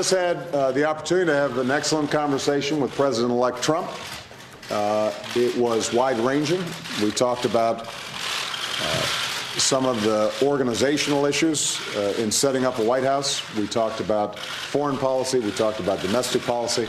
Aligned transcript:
just 0.00 0.12
had 0.12 0.38
uh, 0.54 0.72
the 0.72 0.82
opportunity 0.82 1.26
to 1.26 1.34
have 1.34 1.58
an 1.58 1.70
excellent 1.70 2.10
conversation 2.10 2.80
with 2.80 2.90
President 2.94 3.30
elect 3.30 3.62
Trump. 3.62 3.86
Uh, 4.70 5.12
it 5.36 5.54
was 5.58 5.92
wide 5.92 6.16
ranging. 6.20 6.64
We 7.02 7.10
talked 7.10 7.44
about 7.44 7.80
uh, 7.86 9.02
some 9.58 9.84
of 9.84 10.02
the 10.02 10.32
organizational 10.40 11.26
issues 11.26 11.78
uh, 11.94 12.14
in 12.16 12.30
setting 12.30 12.64
up 12.64 12.78
a 12.78 12.82
White 12.82 13.04
House. 13.04 13.42
We 13.56 13.66
talked 13.66 14.00
about 14.00 14.38
foreign 14.38 14.96
policy. 14.96 15.38
We 15.38 15.50
talked 15.50 15.80
about 15.80 16.00
domestic 16.00 16.40
policy. 16.46 16.88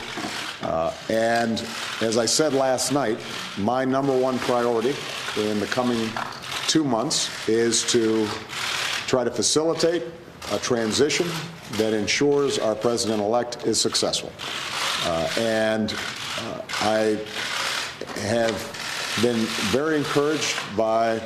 Uh, 0.62 0.90
and 1.10 1.62
as 2.00 2.16
I 2.16 2.24
said 2.24 2.54
last 2.54 2.92
night, 2.92 3.18
my 3.58 3.84
number 3.84 4.18
one 4.18 4.38
priority 4.38 4.94
in 5.36 5.60
the 5.60 5.66
coming 5.66 6.08
two 6.66 6.82
months 6.82 7.28
is 7.46 7.82
to 7.92 8.26
try 9.06 9.22
to 9.22 9.30
facilitate 9.30 10.02
a 10.52 10.58
transition 10.60 11.26
that 11.72 11.94
ensures 11.94 12.58
our 12.58 12.74
president 12.74 13.20
elect 13.20 13.66
is 13.66 13.80
successful. 13.80 14.32
Uh, 15.04 15.28
and 15.38 15.92
uh, 16.38 16.62
I 16.80 17.18
have 18.20 19.18
been 19.22 19.38
very 19.70 19.96
encouraged 19.96 20.56
by 20.76 21.18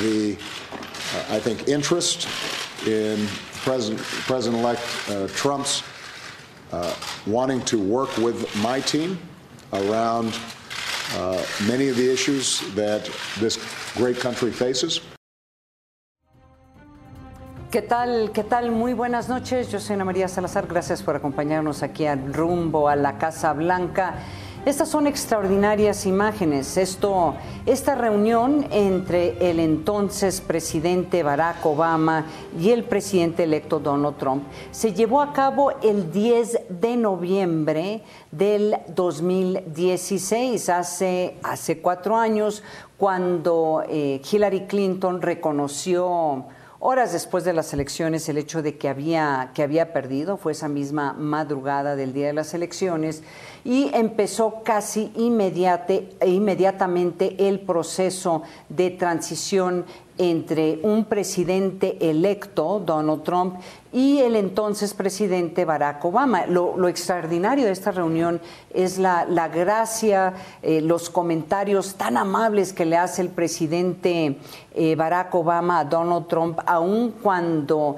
the, 0.00 0.36
uh, 0.36 1.34
I 1.34 1.38
think, 1.38 1.68
interest 1.68 2.28
in 2.86 3.26
President, 3.62 4.00
President 4.02 4.60
elect 4.60 4.82
uh, 5.08 5.28
Trump's 5.28 5.82
uh, 6.72 6.94
wanting 7.26 7.62
to 7.62 7.78
work 7.78 8.14
with 8.18 8.54
my 8.56 8.80
team 8.80 9.18
around 9.72 10.38
many 11.66 11.88
of 11.88 11.96
the 11.96 12.12
issues 12.12 12.60
that 12.74 13.08
this 13.38 13.58
great 13.94 14.18
country 14.18 14.50
faces. 14.50 15.00
¿Qué 17.74 17.82
tal? 17.82 18.30
¿Qué 18.32 18.44
tal? 18.44 18.70
Muy 18.70 18.92
buenas 18.92 19.28
noches. 19.28 19.68
Yo 19.68 19.80
soy 19.80 19.94
Ana 19.94 20.04
María 20.04 20.28
Salazar. 20.28 20.68
Gracias 20.68 21.02
por 21.02 21.16
acompañarnos 21.16 21.82
aquí 21.82 22.06
al 22.06 22.32
rumbo 22.32 22.88
a 22.88 22.94
la 22.94 23.18
Casa 23.18 23.52
Blanca. 23.52 24.14
Estas 24.64 24.88
son 24.88 25.08
extraordinarias 25.08 26.06
imágenes. 26.06 26.76
Esto, 26.76 27.34
esta 27.66 27.96
reunión 27.96 28.64
entre 28.70 29.50
el 29.50 29.58
entonces 29.58 30.40
presidente 30.40 31.24
Barack 31.24 31.66
Obama 31.66 32.26
y 32.56 32.70
el 32.70 32.84
presidente 32.84 33.42
electo 33.42 33.80
Donald 33.80 34.18
Trump 34.18 34.44
se 34.70 34.92
llevó 34.92 35.20
a 35.20 35.32
cabo 35.32 35.72
el 35.82 36.12
10 36.12 36.60
de 36.68 36.96
noviembre 36.96 38.02
del 38.30 38.76
2016, 38.94 40.68
hace, 40.68 41.38
hace 41.42 41.80
cuatro 41.80 42.14
años, 42.16 42.62
cuando 42.96 43.82
eh, 43.88 44.22
Hillary 44.30 44.66
Clinton 44.68 45.20
reconoció 45.20 46.46
horas 46.86 47.14
después 47.14 47.44
de 47.44 47.54
las 47.54 47.72
elecciones 47.72 48.28
el 48.28 48.36
hecho 48.36 48.60
de 48.60 48.76
que 48.76 48.90
había, 48.90 49.52
que 49.54 49.62
había 49.62 49.94
perdido, 49.94 50.36
fue 50.36 50.52
esa 50.52 50.68
misma 50.68 51.14
madrugada 51.14 51.96
del 51.96 52.12
día 52.12 52.26
de 52.26 52.34
las 52.34 52.52
elecciones, 52.52 53.22
y 53.64 53.90
empezó 53.94 54.62
casi 54.62 55.10
inmediatamente 55.16 57.48
el 57.48 57.60
proceso 57.60 58.42
de 58.68 58.90
transición 58.90 59.86
entre 60.16 60.78
un 60.82 61.06
presidente 61.06 62.08
electo, 62.08 62.80
Donald 62.84 63.24
Trump, 63.24 63.56
y 63.92 64.18
el 64.18 64.36
entonces 64.36 64.94
presidente 64.94 65.64
Barack 65.64 66.04
Obama. 66.04 66.46
Lo, 66.46 66.88
extraordinario 66.88 67.64
de 67.64 67.72
esta 67.72 67.90
reunión 67.90 68.40
es 68.72 68.98
la, 68.98 69.24
gracia, 69.48 70.34
eh, 70.62 70.80
los 70.80 71.10
comentarios 71.10 71.94
tan 71.94 72.16
amables 72.16 72.72
que 72.72 72.84
le 72.84 72.96
hace 72.96 73.22
el 73.22 73.28
presidente 73.28 74.38
eh, 74.74 74.94
Barack 74.94 75.34
Obama 75.34 75.80
a 75.80 75.84
Donald 75.84 76.28
Trump, 76.28 76.60
aun 76.66 77.12
cuando 77.22 77.96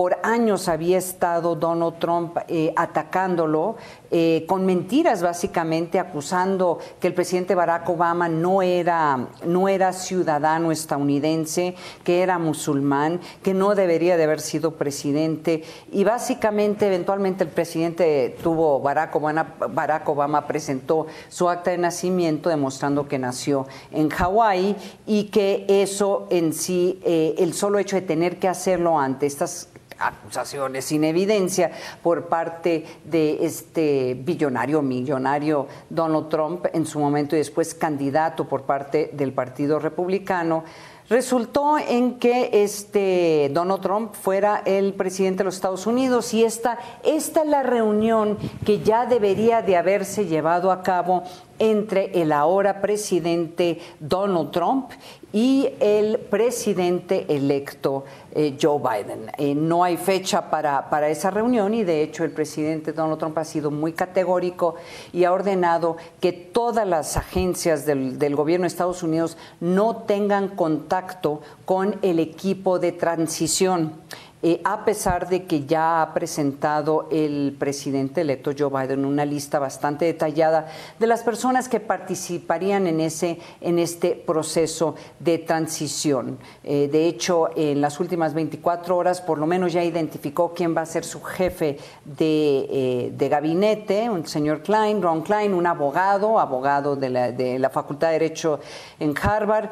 por 0.00 0.16
años 0.22 0.66
había 0.66 0.96
estado 0.96 1.56
Donald 1.56 1.98
Trump 1.98 2.38
eh, 2.48 2.72
atacándolo 2.74 3.76
eh, 4.10 4.44
con 4.48 4.66
mentiras, 4.66 5.22
básicamente 5.22 5.98
acusando 5.98 6.78
que 6.98 7.06
el 7.06 7.14
presidente 7.14 7.54
Barack 7.54 7.88
Obama 7.88 8.28
no 8.28 8.60
era, 8.60 9.28
no 9.46 9.68
era 9.68 9.92
ciudadano 9.92 10.72
estadounidense, 10.72 11.76
que 12.02 12.22
era 12.22 12.38
musulmán, 12.38 13.20
que 13.42 13.54
no 13.54 13.74
debería 13.74 14.16
de 14.16 14.24
haber 14.24 14.40
sido 14.40 14.72
presidente. 14.72 15.62
Y 15.92 16.04
básicamente, 16.04 16.86
eventualmente, 16.86 17.44
el 17.44 17.50
presidente 17.50 18.36
tuvo, 18.42 18.80
Barack 18.80 19.14
Obama, 19.14 19.54
Barack 19.70 20.08
Obama 20.08 20.46
presentó 20.46 21.06
su 21.28 21.48
acta 21.48 21.70
de 21.70 21.78
nacimiento 21.78 22.48
demostrando 22.48 23.06
que 23.06 23.18
nació 23.18 23.66
en 23.92 24.08
Hawái 24.08 24.76
y 25.06 25.24
que 25.24 25.66
eso 25.68 26.26
en 26.30 26.52
sí, 26.52 27.00
eh, 27.04 27.36
el 27.38 27.54
solo 27.54 27.78
hecho 27.78 27.96
de 27.96 28.02
tener 28.02 28.38
que 28.38 28.48
hacerlo 28.48 28.98
ante 28.98 29.26
estas 29.26 29.68
acusaciones 30.00 30.86
sin 30.86 31.04
evidencia 31.04 31.70
por 32.02 32.26
parte 32.26 32.84
de 33.04 33.44
este 33.44 34.14
billonario, 34.14 34.82
millonario 34.82 35.68
Donald 35.88 36.28
Trump, 36.28 36.66
en 36.72 36.86
su 36.86 36.98
momento 36.98 37.36
y 37.36 37.38
después 37.38 37.74
candidato 37.74 38.48
por 38.48 38.62
parte 38.62 39.10
del 39.12 39.32
Partido 39.32 39.78
Republicano, 39.78 40.64
resultó 41.10 41.76
en 41.76 42.20
que 42.20 42.62
este 42.62 43.50
Donald 43.52 43.82
Trump 43.82 44.14
fuera 44.14 44.62
el 44.64 44.94
presidente 44.94 45.38
de 45.38 45.44
los 45.44 45.56
Estados 45.56 45.86
Unidos. 45.86 46.32
Y 46.32 46.44
esta, 46.44 46.78
esta 47.02 47.42
es 47.42 47.48
la 47.48 47.64
reunión 47.64 48.38
que 48.64 48.80
ya 48.80 49.06
debería 49.06 49.60
de 49.60 49.76
haberse 49.76 50.26
llevado 50.26 50.70
a 50.70 50.82
cabo 50.82 51.24
entre 51.58 52.22
el 52.22 52.32
ahora 52.32 52.80
presidente 52.80 53.80
Donald 53.98 54.52
Trump 54.52 54.92
y 55.32 55.70
el 55.80 56.18
presidente 56.18 57.26
electo 57.28 58.04
eh, 58.32 58.56
Joe 58.60 58.78
Biden. 58.78 59.30
Eh, 59.38 59.54
no 59.54 59.84
hay 59.84 59.96
fecha 59.96 60.50
para, 60.50 60.90
para, 60.90 61.08
esa 61.08 61.30
reunión 61.30 61.74
y 61.74 61.84
de 61.84 62.02
hecho 62.02 62.24
el 62.24 62.32
presidente 62.32 62.92
Donald 62.92 63.18
Trump 63.18 63.38
ha 63.38 63.44
sido 63.44 63.70
muy 63.70 63.92
categórico 63.92 64.76
y 65.12 65.24
ha 65.24 65.32
ordenado 65.32 65.96
que 66.20 66.32
todas 66.32 66.86
las 66.86 67.16
agencias 67.16 67.86
del, 67.86 68.18
del 68.18 68.34
gobierno 68.34 68.64
de 68.64 68.68
Estados 68.68 69.02
Unidos 69.02 69.36
no 69.60 69.96
tengan 69.98 70.48
contacto 70.48 71.40
con 71.64 71.96
el 72.02 72.18
equipo 72.18 72.78
de 72.78 72.92
transición. 72.92 73.94
Eh, 74.42 74.58
a 74.64 74.86
pesar 74.86 75.28
de 75.28 75.44
que 75.44 75.66
ya 75.66 76.00
ha 76.00 76.14
presentado 76.14 77.08
el 77.10 77.54
presidente 77.58 78.22
electo 78.22 78.52
Joe 78.58 78.70
Biden 78.70 79.04
una 79.04 79.26
lista 79.26 79.58
bastante 79.58 80.06
detallada 80.06 80.66
de 80.98 81.06
las 81.06 81.22
personas 81.22 81.68
que 81.68 81.78
participarían 81.78 82.86
en, 82.86 83.00
ese, 83.00 83.38
en 83.60 83.78
este 83.78 84.12
proceso 84.12 84.94
de 85.18 85.36
transición. 85.36 86.38
Eh, 86.64 86.88
de 86.90 87.06
hecho, 87.06 87.50
en 87.54 87.82
las 87.82 88.00
últimas 88.00 88.32
24 88.32 88.96
horas, 88.96 89.20
por 89.20 89.36
lo 89.36 89.46
menos 89.46 89.74
ya 89.74 89.84
identificó 89.84 90.54
quién 90.54 90.74
va 90.74 90.82
a 90.82 90.86
ser 90.86 91.04
su 91.04 91.20
jefe 91.20 91.76
de, 92.06 92.66
eh, 92.70 93.12
de 93.14 93.28
gabinete, 93.28 94.08
un 94.08 94.26
señor 94.26 94.62
Klein, 94.62 95.02
Ron 95.02 95.20
Klein, 95.20 95.52
un 95.52 95.66
abogado, 95.66 96.40
abogado 96.40 96.96
de 96.96 97.10
la, 97.10 97.30
de 97.30 97.58
la 97.58 97.68
Facultad 97.68 98.06
de 98.06 98.14
Derecho 98.14 98.58
en 98.98 99.14
Harvard. 99.20 99.68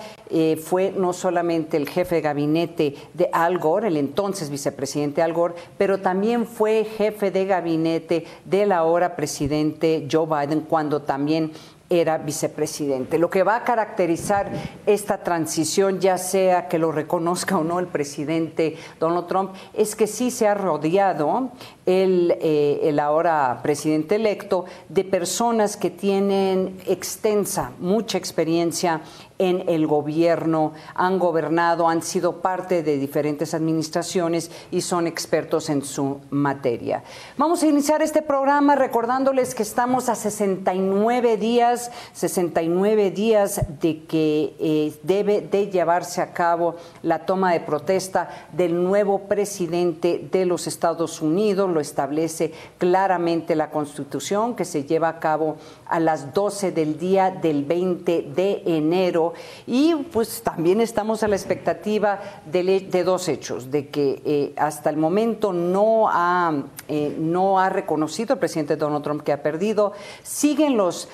fue 0.63 0.93
no 0.95 1.15
solamente 1.15 1.79
el 1.79 1.89
jefe 1.89 2.17
de 2.17 2.21
gabinete 2.21 2.95
de 3.15 3.31
Al 3.33 3.59
Gore, 3.59 3.89
el 3.89 3.97
entonces 3.97 4.51
vicepresidente 4.59 5.23
Al 5.23 5.33
Gore, 5.33 5.55
pero 5.79 6.01
también 6.01 6.45
fue 6.45 6.85
jefe 6.85 7.31
de 7.31 7.47
gabinete 7.47 8.25
del 8.45 8.73
ahora 8.73 9.15
presidente 9.15 10.09
Joe 10.11 10.27
Biden 10.27 10.63
cuando 10.63 11.03
también 11.03 11.53
era 11.91 12.19
vicepresidente. 12.19 13.19
Lo 13.19 13.31
que 13.31 13.43
va 13.43 13.57
a 13.57 13.65
caracterizar 13.65 14.51
esta 14.85 15.23
transición, 15.23 16.01
ya 16.01 16.19
sea 16.19 16.69
que 16.69 16.79
lo 16.79 16.93
reconozca 16.93 17.57
o 17.57 17.65
no 17.65 17.79
el 17.79 17.87
presidente 17.87 18.77
Donald 19.01 19.27
Trump, 19.27 19.55
es 19.73 19.97
que 19.97 20.07
sí 20.07 20.31
se 20.31 20.47
ha 20.47 20.55
rodeado 20.55 21.51
el, 21.87 22.37
eh, 22.41 22.81
el 22.83 22.99
ahora 22.99 23.61
presidente 23.63 24.17
electo 24.17 24.67
de 24.91 25.05
personas 25.05 25.77
que 25.77 25.91
tienen 25.91 26.79
extensa, 26.87 27.73
mucha 27.79 28.19
experiencia 28.19 29.01
en 29.39 29.65
el 29.69 29.87
gobierno, 29.87 30.73
han 30.95 31.19
gobernado, 31.19 31.89
han 31.89 32.03
sido 32.03 32.41
parte 32.41 32.83
de 32.83 32.99
diferentes 32.99 33.55
administraciones 33.55 34.51
y 34.71 34.81
son 34.81 35.07
expertos 35.07 35.71
en 35.71 35.83
su 35.83 36.21
materia. 36.31 37.05
Vamos 37.37 37.63
a 37.63 37.67
iniciar 37.67 38.03
este 38.03 38.21
programa 38.21 38.75
recordándoles 38.75 39.55
que 39.55 39.63
estamos 39.63 40.09
a 40.09 40.15
69 40.15 41.37
días, 41.37 41.78
69 42.13 43.11
días 43.11 43.61
de 43.81 44.05
que 44.05 44.55
eh, 44.59 44.99
debe 45.03 45.41
de 45.41 45.69
llevarse 45.69 46.21
a 46.21 46.33
cabo 46.33 46.77
la 47.03 47.27
toma 47.27 47.53
de 47.53 47.61
protesta 47.61 48.29
del 48.53 48.83
nuevo 48.83 49.21
presidente 49.21 50.29
de 50.31 50.47
los 50.47 50.67
Estados 50.67 51.23
Unidos, 51.23 51.71
lo 51.71 51.81
establece 51.81 52.53
claramente 52.79 53.57
la 53.57 53.71
Constitución 53.71 54.57
que 54.57 54.65
se 54.65 54.85
lleva 54.85 55.09
a 55.09 55.21
cabo 55.21 55.57
a 55.87 56.01
las 56.01 56.35
12 56.35 56.73
del 56.73 56.99
día 56.99 57.31
del 57.31 57.65
20 57.65 58.23
de 58.35 58.63
enero. 58.67 59.35
Y 59.67 59.95
pues 60.13 60.43
también 60.43 60.81
estamos 60.81 61.23
a 61.23 61.29
la 61.29 61.37
expectativa 61.37 62.21
de, 62.47 63.05
dos 63.05 63.29
hechos, 63.29 63.71
de 63.71 63.89
que 63.89 64.23
eh, 64.25 64.53
hasta 64.57 64.91
el 64.91 64.97
momento 64.97 65.53
no 65.53 66.09
ha, 66.09 66.53
eh, 66.89 67.17
no 67.19 67.59
ha 67.61 67.69
reconocido 67.69 68.35
el 68.35 68.39
presidente 68.39 68.77
Donald 68.77 69.05
Trump 69.05 69.23
que 69.23 69.33
ha 69.33 69.43
perdido, 69.43 69.93
siguen 70.23 70.77
los 70.77 71.09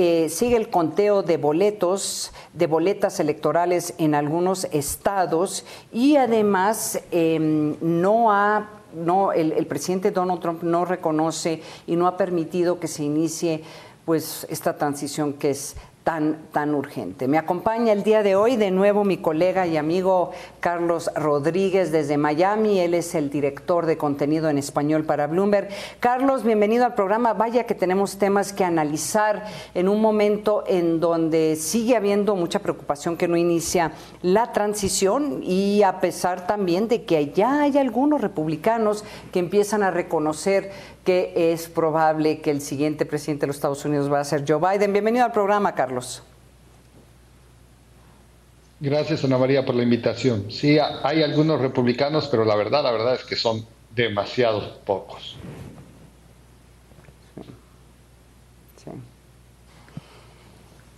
eh, 0.00 0.28
sigue 0.28 0.56
el 0.56 0.70
conteo 0.70 1.24
de 1.24 1.38
boletos, 1.38 2.32
de 2.52 2.68
boletas 2.68 3.18
electorales 3.18 3.94
en 3.98 4.14
algunos 4.14 4.66
estados 4.66 5.64
y 5.92 6.14
además 6.14 7.00
em, 7.10 7.74
no 7.80 8.30
ha 8.30 8.68
no, 8.94 9.32
el, 9.32 9.50
el 9.50 9.66
presidente 9.66 10.12
Donald 10.12 10.40
Trump 10.40 10.62
no 10.62 10.84
reconoce 10.84 11.62
y 11.88 11.96
no 11.96 12.06
ha 12.06 12.16
permitido 12.16 12.78
que 12.78 12.86
se 12.86 13.02
inicie 13.02 13.64
pues 14.04 14.46
esta 14.48 14.78
transición 14.78 15.32
que 15.32 15.50
es 15.50 15.74
tan, 16.04 16.38
tan 16.52 16.74
urgente. 16.74 17.28
Me 17.28 17.36
acompaña 17.36 17.92
el 17.92 18.02
día 18.02 18.22
de 18.22 18.34
hoy 18.34 18.56
de 18.56 18.70
nuevo 18.70 19.04
mi 19.04 19.18
colega 19.18 19.66
y 19.66 19.76
amigo 19.76 20.30
Carlos 20.60 21.10
Rodríguez 21.14 21.92
desde 21.92 22.16
Miami. 22.16 22.80
Él 22.80 22.94
es 22.94 23.14
el 23.14 23.28
director 23.28 23.84
de 23.84 23.98
contenido 23.98 24.48
en 24.48 24.56
español 24.56 25.04
para 25.04 25.26
Bloomberg. 25.26 25.68
Carlos, 26.00 26.44
bienvenido 26.44 26.86
al 26.86 26.94
programa. 26.94 27.34
Vaya 27.34 27.64
que 27.64 27.74
tenemos 27.74 28.16
temas 28.18 28.52
que 28.52 28.64
analizar 28.64 29.44
en 29.74 29.88
un 29.88 30.00
momento 30.00 30.64
en 30.66 30.98
donde 30.98 31.56
sigue 31.56 31.96
habiendo 31.96 32.36
mucha 32.36 32.60
preocupación 32.60 33.16
que 33.16 33.28
no 33.28 33.36
inicia 33.36 33.92
la 34.22 34.52
transición 34.52 35.42
y 35.42 35.82
a 35.82 36.00
pesar 36.00 36.46
también 36.46 36.88
de 36.88 37.04
que 37.04 37.32
ya 37.32 37.62
hay 37.62 37.76
algunos 37.76 38.20
republicanos 38.20 39.04
que 39.32 39.40
empiezan 39.40 39.82
a 39.82 39.90
reconocer 39.90 40.70
que 41.08 41.32
es 41.34 41.68
probable 41.68 42.42
que 42.42 42.50
el 42.50 42.60
siguiente 42.60 43.06
presidente 43.06 43.40
de 43.40 43.46
los 43.46 43.56
Estados 43.56 43.82
Unidos 43.86 44.12
va 44.12 44.20
a 44.20 44.24
ser 44.24 44.44
Joe 44.46 44.58
Biden. 44.58 44.92
Bienvenido 44.92 45.24
al 45.24 45.32
programa, 45.32 45.74
Carlos. 45.74 46.22
Gracias, 48.78 49.24
Ana 49.24 49.38
María, 49.38 49.64
por 49.64 49.74
la 49.74 49.84
invitación. 49.84 50.50
Sí, 50.50 50.76
hay 50.78 51.22
algunos 51.22 51.62
republicanos, 51.62 52.28
pero 52.28 52.44
la 52.44 52.54
verdad, 52.56 52.82
la 52.82 52.92
verdad 52.92 53.14
es 53.14 53.24
que 53.24 53.36
son 53.36 53.64
demasiados 53.94 54.64
pocos. 54.84 55.38
Sí. 58.76 58.90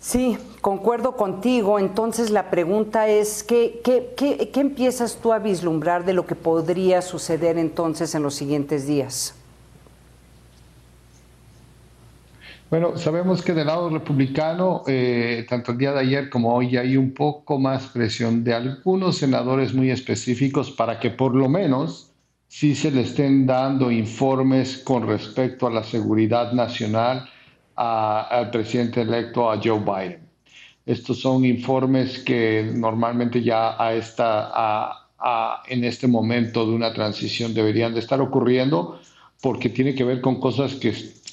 Sí, 0.01 0.39
concuerdo 0.61 1.15
contigo. 1.15 1.79
Entonces 1.79 2.31
la 2.31 2.51
pregunta 2.51 3.07
es, 3.07 3.45
¿qué, 3.45 3.81
qué, 3.85 4.13
qué, 4.17 4.51
¿qué, 4.51 4.61
empiezas 4.61 5.19
tú 5.23 5.33
a 5.33 5.39
vislumbrar 5.39 6.05
de 6.05 6.15
lo 6.15 6.27
que 6.27 6.35
podría 6.35 7.01
suceder 7.01 7.59
entonces 7.59 8.17
en 8.17 8.25
los 8.25 8.35
siguientes 8.35 8.89
días? 8.89 9.37
Bueno, 12.71 12.97
sabemos 12.97 13.43
que 13.43 13.53
del 13.53 13.67
lado 13.67 13.91
republicano, 13.91 14.85
eh, 14.87 15.45
tanto 15.49 15.73
el 15.73 15.79
día 15.79 15.91
de 15.93 15.99
ayer 15.99 16.31
como 16.31 16.55
hoy, 16.55 16.77
hay 16.77 16.97
un 16.97 17.13
poco 17.13 17.59
más 17.59 17.89
presión 17.89 18.45
de 18.45 18.55
algunos 18.55 19.17
senadores 19.17 19.75
muy 19.75 19.91
específicos 19.91 20.71
para 20.71 21.01
que 21.01 21.11
por 21.11 21.35
lo 21.35 21.49
menos 21.49 22.13
sí 22.47 22.77
se 22.77 22.93
le 22.93 23.01
estén 23.01 23.45
dando 23.45 23.91
informes 23.91 24.79
con 24.79 25.05
respecto 25.09 25.67
a 25.67 25.71
la 25.73 25.83
seguridad 25.83 26.53
nacional 26.53 27.29
al 27.75 28.51
presidente 28.53 29.01
electo, 29.01 29.51
a 29.51 29.61
Joe 29.61 29.81
Biden. 29.81 30.21
Estos 30.87 31.21
son 31.21 31.45
informes 31.45 32.21
que 32.21 32.71
normalmente 32.73 33.43
ya 33.43 33.83
a 33.83 33.95
esta, 33.95 35.09
en 35.67 35.83
este 35.83 36.07
momento 36.07 36.65
de 36.65 36.73
una 36.73 36.93
transición 36.93 37.53
deberían 37.53 37.95
de 37.95 37.99
estar 37.99 38.21
ocurriendo 38.21 39.01
porque 39.43 39.71
tiene 39.71 39.95
que 39.95 40.05
ver 40.05 40.21
con 40.21 40.39
cosas 40.39 40.75
que 40.77 40.93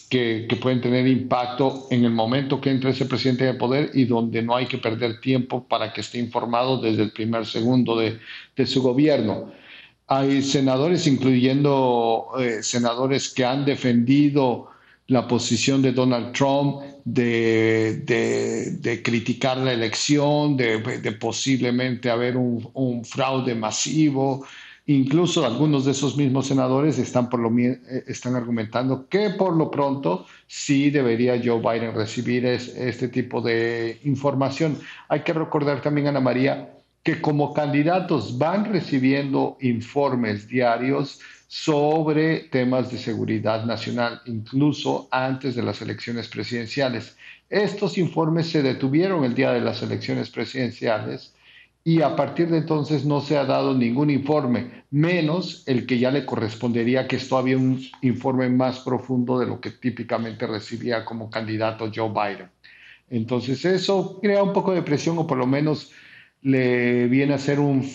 que, 0.10 0.48
pueden 0.62 0.82
tener 0.82 1.08
impacto 1.08 1.88
en 1.92 2.06
el 2.06 2.12
momento 2.12 2.62
que 2.62 2.72
entre 2.72 2.92
ese 2.92 3.06
presidente 3.06 3.46
de 3.46 3.54
poder 3.54 3.92
y 3.94 4.06
donde 4.06 4.42
no 4.42 4.56
hay 4.56 4.66
que 4.66 4.78
perder 4.78 5.20
tiempo 5.20 5.68
para 5.68 5.92
que 5.94 6.02
esté 6.02 6.18
informado 6.18 6.82
desde 6.82 7.04
el 7.04 7.12
primer 7.12 7.46
segundo 7.46 7.98
de, 7.98 8.18
su 8.66 8.82
gobierno. 8.82 9.52
Hay 10.08 10.42
senadores, 10.42 11.06
incluyendo 11.06 12.28
eh, 12.40 12.64
senadores 12.64 13.30
que 13.34 13.44
han 13.44 13.66
defendido 13.66 14.70
la 15.08 15.28
posición 15.28 15.82
de 15.82 15.92
Donald 15.92 16.34
Trump 16.34 16.82
de, 17.04 17.98
de, 18.82 19.02
criticar 19.04 19.58
la 19.58 19.74
elección, 19.74 20.58
de, 20.58 20.80
posiblemente 21.20 22.10
haber 22.10 22.36
un, 22.36 22.70
un 22.74 23.06
fraude 23.06 23.56
masivo, 23.56 24.46
Incluso 24.90 25.46
algunos 25.46 25.84
de 25.84 25.92
esos 25.92 26.16
mismos 26.16 26.48
senadores 26.48 26.98
están, 26.98 27.30
por 27.30 27.42
lo, 27.42 27.52
eh, 27.60 28.06
están 28.08 28.36
argumentando 28.36 29.10
que 29.10 29.32
por 29.32 29.54
lo 29.54 29.70
pronto 29.70 30.26
sí 30.48 30.90
debería 30.90 31.42
Joe 31.44 31.60
Biden 31.60 31.94
recibir 31.94 32.46
este 32.46 33.10
tipo 33.10 33.42
de 33.42 34.00
información. 34.06 34.80
Hay 35.10 35.24
que 35.24 35.34
recordar 35.34 35.82
también, 35.82 36.08
Ana 36.08 36.22
María, 36.22 36.74
que 37.04 37.20
como 37.20 37.54
candidatos 37.54 38.38
van 38.38 38.64
recibiendo 38.72 39.58
informes 39.60 40.48
diarios 40.48 41.20
sobre 41.50 42.48
temas 42.50 42.90
de 42.90 42.98
seguridad 42.98 43.66
nacional, 43.66 44.22
incluso 44.26 45.10
antes 45.12 45.56
de 45.56 45.64
las 45.64 45.82
elecciones 45.82 46.30
presidenciales. 46.30 47.18
Estos 47.50 47.98
informes 47.98 48.48
se 48.48 48.64
detuvieron 48.64 49.26
el 49.26 49.36
día 49.36 49.52
de 49.52 49.60
las 49.60 49.82
elecciones 49.82 50.30
presidenciales 50.30 51.34
y 51.88 52.02
a 52.02 52.18
partir 52.18 52.50
de 52.50 52.58
entonces 52.58 53.06
no 53.06 53.22
se 53.22 53.38
ha 53.38 53.46
dado 53.46 53.74
ningún 53.74 54.10
informe, 54.10 54.84
menos 54.92 55.64
el 55.68 55.86
que 55.86 55.98
ya 55.98 56.12
le 56.12 56.26
correspondería, 56.26 57.08
que 57.08 57.16
esto 57.16 57.38
había 57.38 57.58
un 57.58 57.82
informe 58.02 58.50
más 58.50 58.80
profundo 58.80 59.40
de 59.40 59.46
lo 59.46 59.62
que 59.62 59.72
típicamente 59.72 60.46
recibía 60.48 61.06
como 61.06 61.30
candidato 61.30 61.90
Joe 61.96 62.10
Biden. 62.10 62.50
Entonces 63.10 63.64
eso 63.64 64.20
crea 64.22 64.44
un 64.44 64.52
poco 64.52 64.74
de 64.74 64.82
presión 64.82 65.18
o 65.18 65.26
por 65.26 65.38
lo 65.38 65.48
menos 65.48 65.94
le 66.42 67.08
viene 67.08 67.36
a 67.36 67.38
ser 67.38 67.58
un, 67.62 67.90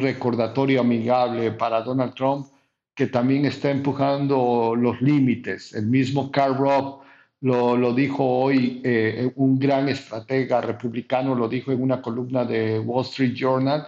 recordatorio 0.00 0.80
amigable 0.80 1.52
para 1.52 1.82
Donald 1.82 2.14
Trump 2.14 2.48
que 2.96 3.06
también 3.06 3.44
está 3.44 3.70
empujando 3.70 4.74
los 4.76 5.00
límites. 5.00 5.72
El 5.72 5.86
mismo 5.86 6.32
Karl 6.32 6.56
Rove 6.56 7.04
lo, 7.40 7.94
dijo 7.94 8.24
hoy 8.24 8.80
eh, 8.84 9.30
un 9.36 9.58
gran 9.58 9.88
estratega 9.88 10.60
republicano, 10.60 11.34
lo 11.34 11.48
dijo 11.48 11.72
en 11.72 11.82
una 11.82 12.02
columna 12.02 12.44
de 12.44 12.78
Wall 12.78 13.04
Street 13.04 13.34
Journal, 13.34 13.86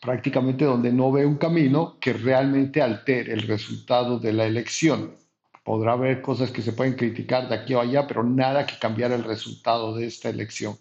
prácticamente 0.00 0.64
donde 0.64 0.92
no 0.92 1.12
ve 1.12 1.26
un 1.26 1.36
camino 1.36 1.98
que 2.00 2.12
realmente 2.12 2.80
altere 2.80 3.32
el 3.32 3.42
resultado 3.42 4.18
de 4.18 4.32
la 4.32 4.46
elección. 4.46 5.14
Podrá 5.62 5.92
haber 5.92 6.20
cosas 6.20 6.50
que 6.50 6.62
se 6.62 6.72
pueden 6.72 6.94
criticar 6.94 7.48
de 7.48 7.54
aquí 7.54 7.74
o 7.74 7.80
allá, 7.80 8.06
pero 8.06 8.22
nada 8.22 8.66
que 8.66 8.78
cambiar 8.78 9.12
el 9.12 9.24
resultado 9.24 9.94
de 9.94 10.06
esta 10.06 10.28
elección. 10.28 10.76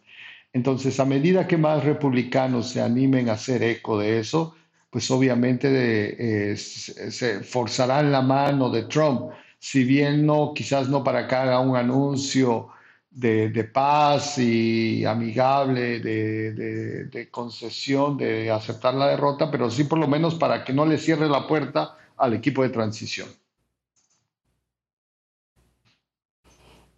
Entonces, 0.51 1.00
a 1.00 1.06
medida 1.06 1.48
que 1.48 1.57
más 1.57 1.84
republicanos 1.84 2.69
se 2.69 2.81
animen 2.81 3.30
a 3.30 3.34
hacer 3.34 3.63
eco 3.63 3.98
de 3.98 4.19
eso, 4.19 4.56
pues 4.90 5.10
obviamente 5.10 6.51
eh, 6.51 6.57
se 6.57 7.40
forzarán 7.44 8.12
la 8.12 8.22
mano 8.22 8.69
de 8.69 8.84
Trump 8.84 9.31
si 9.63 9.86
bien 9.86 10.25
no, 10.25 10.51
quizás 10.54 10.89
no 10.89 11.06
para 11.06 11.25
que 11.25 11.36
haga 11.36 11.62
un 11.62 11.77
anuncio 11.77 12.68
de, 13.10 13.63
paz 13.63 14.38
y 14.38 15.06
amigable, 15.06 16.01
de, 16.01 17.30
concesión, 17.31 18.18
de 18.18 18.51
aceptar 18.51 18.94
la 18.94 19.07
derrota, 19.07 19.50
pero 19.50 19.71
sí 19.71 19.86
por 19.86 20.00
lo 20.00 20.07
menos 20.10 20.36
para 20.36 20.65
que 20.65 20.74
no 20.74 20.86
le 20.86 20.98
cierre 20.98 21.30
la 21.30 21.48
puerta 21.48 21.95
al 22.18 22.33
equipo 22.33 22.62
de 22.62 22.69
transición. 22.71 23.30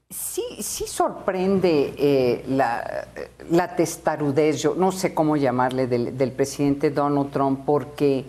Sí, 0.10 0.44
sí 0.60 0.86
sorprende 0.88 1.94
eh, 1.96 2.46
la, 2.48 3.08
la, 3.52 3.76
testarudez, 3.76 4.60
yo 4.60 4.74
no 4.74 4.92
sé 4.92 5.14
cómo 5.14 5.38
llamarle, 5.38 5.86
del, 5.86 6.18
del 6.18 6.32
presidente 6.32 6.90
Donald 6.90 7.30
Trump, 7.30 7.64
porque 7.64 8.26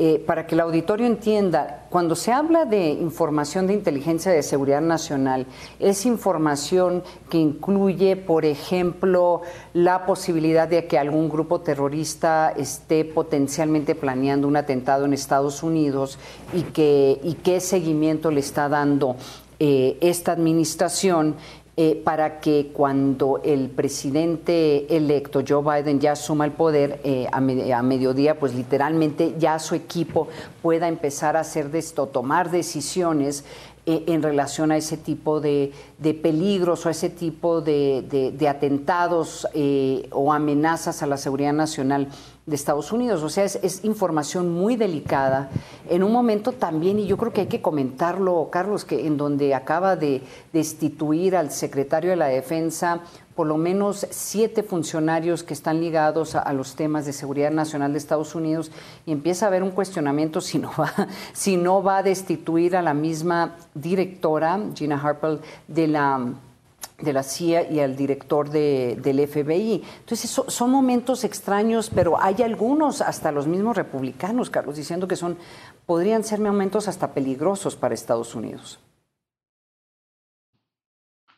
eh, 0.00 0.22
para 0.24 0.46
que 0.46 0.54
el 0.54 0.60
auditorio 0.60 1.08
entienda, 1.08 1.86
cuando 1.90 2.14
se 2.14 2.30
habla 2.30 2.64
de 2.64 2.90
información 2.90 3.66
de 3.66 3.74
inteligencia 3.74 4.30
de 4.30 4.44
seguridad 4.44 4.80
nacional, 4.80 5.44
es 5.80 6.06
información 6.06 7.02
que 7.28 7.38
incluye, 7.38 8.14
por 8.14 8.44
ejemplo, 8.44 9.42
la 9.74 10.06
posibilidad 10.06 10.68
de 10.68 10.86
que 10.86 10.98
algún 10.98 11.28
grupo 11.28 11.62
terrorista 11.62 12.54
esté 12.56 13.04
potencialmente 13.04 13.96
planeando 13.96 14.46
un 14.46 14.56
atentado 14.56 15.04
en 15.04 15.14
Estados 15.14 15.64
Unidos 15.64 16.20
y, 16.54 16.62
que, 16.62 17.18
y 17.24 17.34
qué 17.34 17.58
seguimiento 17.58 18.30
le 18.30 18.38
está 18.38 18.68
dando 18.68 19.16
eh, 19.60 19.98
esta 20.00 20.30
administración 20.30 21.34
eh, 21.80 21.94
para 21.94 22.40
que 22.40 22.72
cuando 22.72 23.40
el 23.44 23.70
presidente 23.70 24.96
electo 24.96 25.44
Joe 25.46 25.62
Biden 25.62 26.00
ya 26.00 26.10
asuma 26.10 26.44
el 26.44 26.50
poder 26.50 27.00
eh, 27.04 27.28
a, 27.30 27.40
mediodía, 27.82 28.36
pues 28.36 28.52
literalmente 28.52 29.36
ya 29.38 29.60
su 29.60 29.76
equipo 29.76 30.26
pueda 30.60 30.88
empezar 30.88 31.36
a 31.36 31.40
hacer 31.40 31.70
esto, 31.76 32.08
tomar 32.08 32.50
decisiones 32.50 33.44
eh, 33.86 34.02
en 34.08 34.24
relación 34.24 34.72
a 34.72 34.76
ese 34.76 34.96
tipo 34.96 35.40
de, 35.40 35.72
peligros 36.20 36.84
o 36.84 36.88
a 36.88 36.90
ese 36.90 37.10
tipo 37.10 37.60
de, 37.60 38.34
atentados 38.50 39.46
o 40.10 40.32
amenazas 40.32 41.04
a 41.04 41.06
la 41.06 41.16
seguridad 41.16 41.52
nacional 41.52 42.08
de 42.48 42.56
Estados 42.56 42.92
Unidos. 42.92 43.22
O 43.22 43.28
sea, 43.28 43.44
es, 43.44 43.84
información 43.84 44.52
muy 44.52 44.76
delicada 44.76 45.50
en 45.88 46.02
un 46.02 46.12
momento 46.12 46.52
también, 46.52 46.98
y 46.98 47.06
yo 47.06 47.16
creo 47.16 47.32
que 47.32 47.42
hay 47.42 47.46
que 47.46 47.60
comentarlo, 47.60 48.48
Carlos, 48.50 48.84
que 48.84 49.06
en 49.06 49.16
donde 49.16 49.54
acaba 49.54 49.96
de 49.96 50.22
destituir 50.52 51.36
al 51.36 51.50
secretario 51.50 52.10
de 52.10 52.16
la 52.16 52.26
Defensa 52.26 53.00
por 53.34 53.46
lo 53.46 53.56
menos 53.56 54.04
siete 54.10 54.64
funcionarios 54.64 55.44
que 55.44 55.54
están 55.54 55.80
ligados 55.80 56.34
a, 56.34 56.52
los 56.52 56.74
temas 56.74 57.06
de 57.06 57.12
seguridad 57.12 57.52
nacional 57.52 57.92
de 57.92 57.98
Estados 57.98 58.34
Unidos 58.34 58.72
y 59.06 59.12
empieza 59.12 59.46
a 59.46 59.48
haber 59.48 59.62
un 59.62 59.70
cuestionamiento 59.70 60.40
si 60.40 60.58
no 60.58 60.72
va, 60.78 60.92
si 61.34 61.56
no 61.56 61.80
va 61.80 61.98
a 61.98 62.02
destituir 62.02 62.74
a 62.74 62.82
la 62.82 62.94
misma 62.94 63.54
directora, 63.74 64.58
Gina 64.74 65.00
Harper, 65.00 65.38
de 65.68 65.86
la 65.86 66.32
de 67.00 67.12
la 67.12 67.22
CIA 67.22 67.70
y 67.70 67.80
al 67.80 67.96
director 67.96 68.50
de, 68.50 68.98
del 69.00 69.26
FBI. 69.26 69.82
Entonces, 70.00 70.30
son 70.30 70.70
momentos 70.70 71.24
extraños, 71.24 71.90
pero 71.94 72.20
hay 72.20 72.42
algunos, 72.42 73.00
hasta 73.00 73.30
los 73.30 73.46
mismos 73.46 73.76
republicanos, 73.76 74.50
Carlos, 74.50 74.76
diciendo 74.76 75.06
que 75.06 75.16
son 75.16 75.38
podrían 75.86 76.24
ser 76.24 76.40
momentos 76.40 76.88
hasta 76.88 77.14
peligrosos 77.14 77.76
para 77.76 77.94
Estados 77.94 78.34
Unidos. 78.34 78.80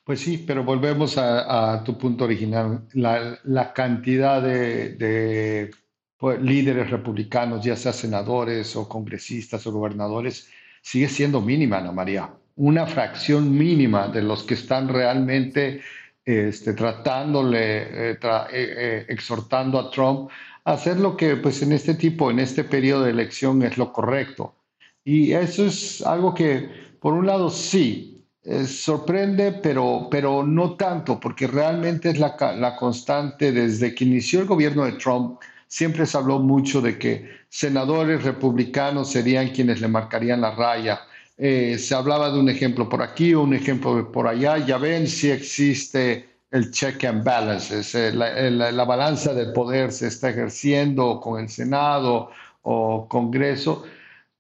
Pues 0.03 0.21
sí, 0.21 0.39
pero 0.39 0.65
volvemos 0.65 1.17
a, 1.19 1.85
tu 1.85 1.97
punto 1.97 2.25
original. 2.25 2.89
La, 2.95 3.73
cantidad 3.73 4.43
de, 4.43 5.71
pues, 6.17 6.41
líderes 6.41 6.91
republicanos, 6.91 7.63
ya 7.63 7.77
sea 7.77 7.93
senadores 7.93 8.75
o 8.75 8.89
congresistas 8.89 9.65
o 9.67 9.73
gobernadores, 9.73 10.49
sigue 10.83 11.09
siendo 11.09 11.41
mínima, 11.41 11.79
Ana 11.79 11.93
María. 11.93 12.35
Una 12.61 12.87
fracción 12.87 13.57
mínima 13.57 14.09
de 14.09 14.21
los 14.21 14.43
que 14.43 14.53
están 14.53 14.87
realmente 14.87 15.81
este, 16.27 16.75
tratándole, 16.75 18.11
eh, 18.11 18.11
eh, 18.11 18.19
eh, 18.53 19.07
exhortando 19.09 19.79
a 19.79 19.91
Trump 19.91 20.29
a 20.65 20.73
hacer 20.73 21.01
lo 21.01 21.17
que 21.17 21.37
pues 21.37 21.63
en 21.63 21.73
este 21.73 21.95
tipo, 21.95 22.31
en 22.31 22.39
este 22.39 22.65
periodo 22.65 23.05
de 23.05 23.13
elección 23.13 23.63
es 23.63 23.79
lo 23.79 23.95
correcto. 23.95 24.55
Y 25.03 25.33
eso 25.33 25.65
es 25.65 26.03
algo 26.03 26.35
que, 26.35 26.69
por 27.01 27.15
un 27.15 27.27
lado, 27.27 27.49
sí, 27.49 28.27
sorprende, 28.67 29.53
pero, 29.53 30.09
pero 30.11 30.45
no 30.45 30.75
tanto, 30.75 31.19
porque 31.19 31.47
realmente 31.47 32.11
es 32.11 32.19
la, 32.19 32.37
la 32.59 32.77
constante 32.77 33.53
desde 33.53 33.95
que 33.95 34.05
inició 34.05 34.41
el 34.41 34.47
gobierno 34.47 34.85
de 34.85 34.93
Trump. 34.93 35.41
Siempre 35.67 36.05
se 36.05 36.19
habló 36.19 36.39
mucho 36.41 36.83
de 36.83 36.99
que 36.99 37.27
senadores 37.49 38.23
republicanos 38.23 39.11
serían 39.11 39.49
quienes 39.49 39.81
le 39.81 39.89
marcarían 39.89 40.43
la 40.43 40.51
raya. 40.51 41.01
Eh, 41.43 41.79
se 41.79 41.95
hablaba 41.95 42.31
de 42.31 42.39
un 42.39 42.51
ejemplo 42.51 42.87
por 42.87 43.03
aquí 43.03 43.35
un 43.35 43.55
ejemplo 43.55 44.13
por 44.13 44.29
allá. 44.29 44.59
Ya 44.59 44.77
ven 44.77 45.07
si 45.07 45.31
existe 45.31 46.29
el 46.51 46.71
check 46.71 47.03
and 47.05 47.25
balances, 47.25 47.95
eh, 47.95 48.13
la, 48.13 48.71
la, 48.73 48.85
balanza 48.85 49.33
del 49.33 49.53
poder 49.53 49.91
se 49.91 50.09
está 50.09 50.31
ejerciendo 50.31 51.19
con 51.21 51.41
el 51.41 51.49
Senado 51.49 52.31
o 52.63 53.09
Congreso, 53.09 53.85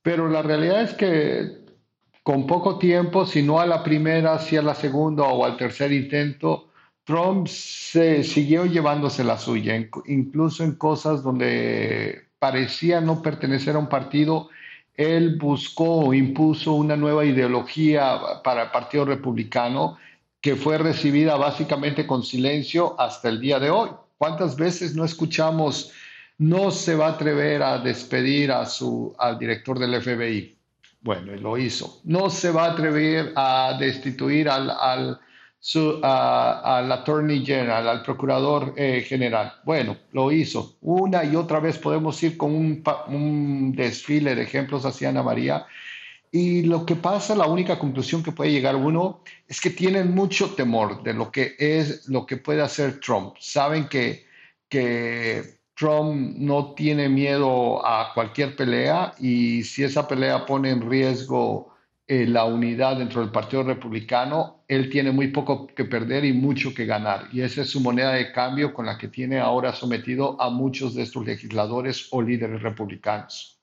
pero 0.02 0.28
la 0.28 0.42
realidad 0.42 0.83
es 0.83 0.95
que 0.95 1.61
con 2.23 2.47
poco 2.47 2.78
tiempo, 2.78 3.25
si 3.25 3.42
no 3.42 3.61
a 3.61 3.66
la 3.66 3.83
primera, 3.83 4.38
si 4.38 4.57
a 4.57 4.62
la 4.62 4.75
segunda 4.75 5.23
o 5.23 5.45
al 5.45 5.57
tercer 5.57 5.92
intento, 5.92 6.69
Trump 7.04 7.47
se 7.47 8.25
siguió 8.25 8.66
llevándose 8.66 9.25
la 9.25 9.38
suya, 9.38 9.75
incluso 10.07 10.64
en 10.64 10.75
cosas 10.75 11.23
donde 11.23 12.26
parecía 12.38 13.00
no 13.00 13.23
pertenecer 13.23 13.76
a 13.76 13.78
un 13.78 13.88
partido, 13.88 14.50
él 14.97 15.37
buscó 15.37 16.06
o 16.06 16.14
impuso 16.14 16.75
una 16.75 16.97
nueva 16.97 17.25
ideología 17.25 18.20
para 18.44 18.64
el 18.64 18.70
Partido 18.70 19.04
Republicano 19.04 19.99
que 20.40 20.56
fue 20.56 20.78
recibida 20.78 21.37
básicamente 21.37 22.06
con 22.06 22.23
silencio 22.23 22.99
hasta 22.99 23.28
el 23.28 23.40
día 23.40 23.59
de 23.59 23.70
hoy. 23.70 23.90
¿Cuántas 24.18 24.56
veces 24.56 24.94
no 24.94 25.04
escuchamos 25.04 25.92
no 26.38 26.70
se 26.70 26.94
va 26.94 27.09
a 27.09 27.11
atrever 27.12 27.62
a 27.62 27.78
despedir 27.78 28.50
a 28.50 28.64
su, 28.64 29.14
al 29.18 29.38
director 29.38 29.78
del 29.78 30.00
FBI? 30.00 30.56
Bueno, 31.02 31.35
lo 31.37 31.59
hizo. 31.59 32.00
No 32.04 32.30
se 32.30 32.50
va 32.50 32.66
a 32.66 32.73
atrever 32.73 33.32
a 33.37 33.76
destituir 33.78 34.49
al, 34.49 34.70
al, 34.70 35.20
al 36.02 36.90
Attorney 36.90 37.44
General, 37.44 37.86
al 37.88 38.02
Procurador 38.02 38.72
eh, 38.76 39.04
General. 39.06 39.52
Bueno, 39.64 39.96
lo 40.12 40.32
hizo. 40.32 40.76
Una 40.80 41.24
y 41.24 41.36
otra 41.36 41.60
vez 41.60 41.78
podemos 41.78 42.22
ir 42.22 42.36
con 42.36 42.54
un, 42.54 42.82
un 43.08 43.72
desfile 43.72 44.34
de 44.34 44.42
ejemplos 44.42 44.84
hacia 44.84 45.10
Ana 45.10 45.22
María. 45.22 45.66
Y 46.32 46.62
lo 46.62 46.86
que 46.86 46.94
pasa, 46.94 47.34
la 47.34 47.46
única 47.46 47.78
conclusión 47.78 48.22
que 48.22 48.32
puede 48.32 48.52
llegar 48.52 48.76
uno 48.76 49.22
es 49.48 49.60
que 49.60 49.70
tienen 49.70 50.14
mucho 50.14 50.54
temor 50.54 51.02
de 51.02 51.12
lo 51.12 51.30
que 51.30 51.56
es, 51.58 52.08
lo 52.08 52.24
que 52.24 52.36
puede 52.36 52.62
hacer 52.62 53.00
Trump. 53.00 53.34
Saben 53.40 53.88
que, 53.88 54.24
que 54.68 55.60
Trump 55.74 56.36
no 56.36 56.74
tiene 56.74 57.08
miedo 57.08 57.84
a 57.84 58.12
cualquier 58.14 58.54
pelea 58.54 59.14
y 59.18 59.64
si 59.64 59.82
esa 59.82 60.06
pelea 60.06 60.46
pone 60.46 60.70
en 60.70 60.88
riesgo 60.88 61.74
eh, 62.12 62.26
la 62.26 62.44
unidad 62.44 62.96
dentro 62.96 63.20
del 63.20 63.30
Partido 63.30 63.62
Republicano, 63.62 64.64
él 64.66 64.90
tiene 64.90 65.12
muy 65.12 65.28
poco 65.28 65.68
que 65.68 65.84
perder 65.84 66.24
y 66.24 66.32
mucho 66.32 66.74
que 66.74 66.84
ganar. 66.84 67.28
Y 67.32 67.42
esa 67.42 67.62
es 67.62 67.70
su 67.70 67.78
moneda 67.80 68.10
de 68.10 68.32
cambio 68.32 68.74
con 68.74 68.86
la 68.86 68.98
que 68.98 69.06
tiene 69.06 69.38
ahora 69.38 69.72
sometido 69.72 70.36
a 70.42 70.50
muchos 70.50 70.96
de 70.96 71.02
estos 71.02 71.24
legisladores 71.24 72.08
o 72.10 72.20
líderes 72.20 72.62
republicanos. 72.62 73.60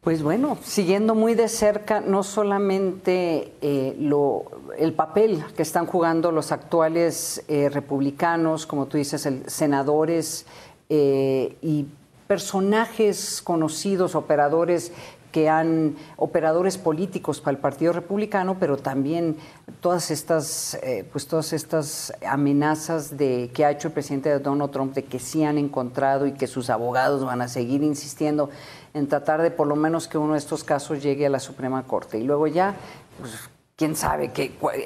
Pues 0.00 0.22
bueno, 0.22 0.56
siguiendo 0.62 1.14
muy 1.14 1.34
de 1.34 1.48
cerca 1.48 2.00
no 2.00 2.22
solamente 2.22 3.52
eh, 3.60 3.94
lo, 4.00 4.44
el 4.78 4.94
papel 4.94 5.44
que 5.54 5.60
están 5.60 5.84
jugando 5.84 6.32
los 6.32 6.50
actuales 6.50 7.44
eh, 7.46 7.68
republicanos, 7.68 8.64
como 8.64 8.86
tú 8.86 8.96
dices, 8.96 9.28
senadores 9.48 10.46
y 10.88 11.84
personajes 12.26 13.40
conocidos, 13.42 14.14
operadores 14.14 14.92
que 15.36 15.50
han 15.50 15.96
operadores 16.16 16.78
políticos 16.78 17.42
para 17.42 17.54
el 17.54 17.60
Partido 17.60 17.92
Republicano, 17.92 18.56
pero 18.58 18.78
también 18.78 19.36
todas 19.82 20.10
estas, 20.10 20.78
pues 21.12 21.26
todas 21.26 21.52
estas 21.52 22.10
amenazas 22.26 23.18
de 23.18 23.50
que 23.52 23.66
ha 23.66 23.70
hecho 23.70 23.88
el 23.88 23.92
presidente 23.92 24.38
Donald 24.38 24.70
Trump 24.70 24.94
de 24.94 25.04
que 25.04 25.18
sí 25.18 25.44
han 25.44 25.58
encontrado 25.58 26.26
y 26.26 26.32
que 26.32 26.46
sus 26.46 26.70
abogados 26.70 27.22
van 27.22 27.42
a 27.42 27.48
seguir 27.48 27.82
insistiendo 27.82 28.48
en 28.94 29.08
tratar 29.08 29.42
de 29.42 29.50
por 29.50 29.66
lo 29.66 29.76
menos 29.76 30.08
que 30.08 30.16
uno 30.16 30.32
de 30.32 30.38
estos 30.38 30.64
casos 30.64 31.02
llegue 31.02 31.26
a 31.26 31.28
la 31.28 31.38
Suprema 31.38 31.82
Corte. 31.82 32.16
Y 32.18 32.22
luego 32.22 32.46
ya, 32.46 32.74
pues, 33.20 33.50
quién 33.76 33.94
sabe 33.94 34.32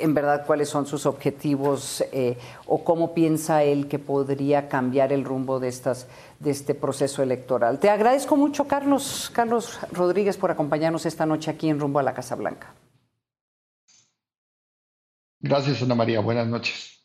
en 0.01 0.15
verdad 0.15 0.45
cuáles 0.45 0.69
son 0.69 0.85
sus 0.85 1.07
objetivos 1.07 2.05
eh, 2.13 2.37
o 2.67 2.83
cómo 2.83 3.15
piensa 3.15 3.63
él 3.63 3.87
que 3.87 4.01
podría 4.01 4.69
cambiar 4.69 5.13
el 5.13 5.25
rumbo 5.25 5.61
de, 5.61 5.69
estas, 5.69 6.09
de 6.41 6.51
este 6.51 6.75
proceso 6.75 7.23
electoral. 7.23 7.79
Te 7.79 7.89
agradezco 7.89 8.37
mucho, 8.37 8.67
Carlos, 8.67 9.31
Carlos 9.33 9.79
Rodríguez, 9.93 10.37
por 10.37 10.51
acompañarnos 10.51 11.07
esta 11.07 11.25
noche 11.25 11.51
aquí 11.51 11.69
en 11.69 11.79
Rumbo 11.79 12.01
a 12.01 12.03
la 12.03 12.15
Casa 12.15 12.35
Blanca. 12.35 12.75
Gracias, 15.39 15.83
Ana 15.83 15.95
María. 15.95 16.21
Buenas 16.21 16.47
noches. 16.47 17.00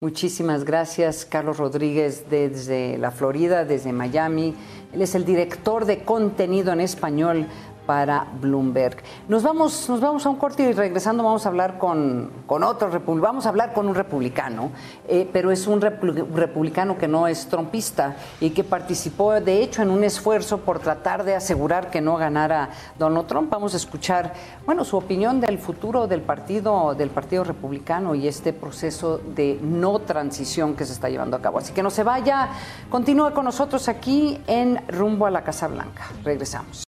Muchísimas 0.00 0.62
gracias, 0.62 1.24
Carlos 1.24 1.56
Rodríguez, 1.56 2.26
desde 2.30 2.98
la 2.98 3.10
Florida, 3.10 3.64
desde 3.64 3.92
Miami. 3.92 4.54
Él 4.92 5.02
es 5.02 5.16
el 5.16 5.24
director 5.24 5.86
de 5.86 6.04
contenido 6.04 6.72
en 6.72 6.80
español 6.80 7.48
para 7.88 8.26
Bloomberg. 8.38 8.98
Nos 9.28 9.42
vamos, 9.42 9.88
nos 9.88 9.98
vamos 9.98 10.26
a 10.26 10.28
un 10.28 10.36
corte 10.36 10.62
y 10.62 10.72
regresando 10.74 11.24
vamos 11.24 11.46
a 11.46 11.48
hablar 11.48 11.78
con, 11.78 12.30
con 12.46 12.62
otro 12.62 12.90
vamos 13.06 13.46
a 13.46 13.48
hablar 13.48 13.72
con 13.72 13.88
un 13.88 13.94
republicano, 13.94 14.70
eh, 15.08 15.26
pero 15.32 15.50
es 15.50 15.66
un 15.66 15.80
republicano 15.80 16.98
que 16.98 17.08
no 17.08 17.26
es 17.26 17.46
trompista 17.46 18.16
y 18.40 18.50
que 18.50 18.62
participó 18.62 19.32
de 19.40 19.62
hecho 19.62 19.80
en 19.80 19.88
un 19.88 20.04
esfuerzo 20.04 20.58
por 20.58 20.80
tratar 20.80 21.24
de 21.24 21.34
asegurar 21.34 21.88
que 21.90 22.02
no 22.02 22.18
ganara 22.18 22.68
Donald 22.98 23.26
Trump. 23.26 23.50
Vamos 23.50 23.72
a 23.72 23.78
escuchar, 23.78 24.34
bueno, 24.66 24.84
su 24.84 24.98
opinión 24.98 25.40
del 25.40 25.58
futuro 25.58 26.06
del 26.06 26.20
partido, 26.20 26.94
del 26.94 27.08
partido 27.08 27.42
republicano 27.42 28.14
y 28.14 28.28
este 28.28 28.52
proceso 28.52 29.16
de 29.16 29.58
no 29.62 30.00
transición 30.00 30.76
que 30.76 30.84
se 30.84 30.92
está 30.92 31.08
llevando 31.08 31.38
a 31.38 31.40
cabo. 31.40 31.56
Así 31.56 31.72
que 31.72 31.82
no 31.82 31.88
se 31.88 32.02
vaya, 32.02 32.50
continúe 32.90 33.32
con 33.32 33.46
nosotros 33.46 33.88
aquí 33.88 34.38
en 34.46 34.86
Rumbo 34.88 35.24
a 35.24 35.30
la 35.30 35.42
Casa 35.42 35.68
Blanca. 35.68 36.04
Regresamos. 36.22 36.87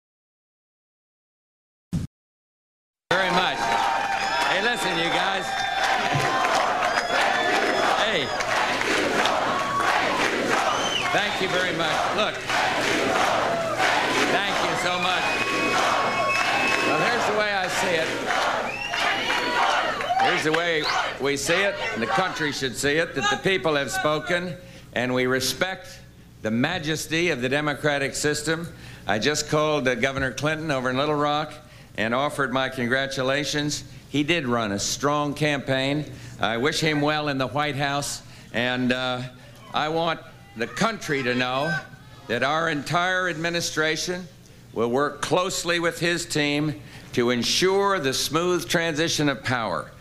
We 21.21 21.36
see 21.36 21.53
it, 21.53 21.75
and 21.93 22.01
the 22.01 22.07
country 22.07 22.51
should 22.51 22.75
see 22.75 22.97
it, 22.97 23.15
that 23.15 23.29
the 23.29 23.38
people 23.38 23.75
have 23.75 23.91
spoken, 23.91 24.55
and 24.93 25.13
we 25.13 25.25
respect 25.25 26.00
the 26.41 26.51
majesty 26.51 27.29
of 27.29 27.41
the 27.41 27.50
democratic 27.50 28.15
system. 28.15 28.67
I 29.07 29.19
just 29.19 29.50
called 29.50 29.88
uh, 29.88 29.95
Governor 29.95 30.31
Clinton 30.31 30.69
over 30.69 30.89
in 30.89 30.97
Little 30.97 31.15
Rock 31.15 31.53
and 31.97 32.13
offered 32.13 32.53
my 32.53 32.69
congratulations. 32.69 33.83
He 34.09 34.24
did 34.24 34.45
run 34.47 34.71
a 34.71 34.79
strong 34.79 35.33
campaign. 35.33 36.05
I 36.39 36.57
wish 36.57 36.79
him 36.79 37.01
well 37.01 37.29
in 37.29 37.38
the 37.38 37.47
White 37.47 37.75
House, 37.75 38.21
and 38.53 38.91
uh, 38.91 39.21
I 39.74 39.89
want 39.89 40.19
the 40.55 40.67
country 40.67 41.24
to 41.24 41.33
know 41.33 41.75
that 42.27 42.43
our 42.43 42.69
entire 42.69 43.29
administration 43.29 44.27
will 44.74 44.91
work 44.91 45.21
closely 45.21 45.79
with 45.79 46.00
his 46.00 46.25
team 46.25 46.79
to 47.13 47.31
ensure 47.31 48.00
the 48.00 48.13
smooth 48.13 48.67
transition 48.69 49.29
of 49.29 49.43
power. 49.43 49.91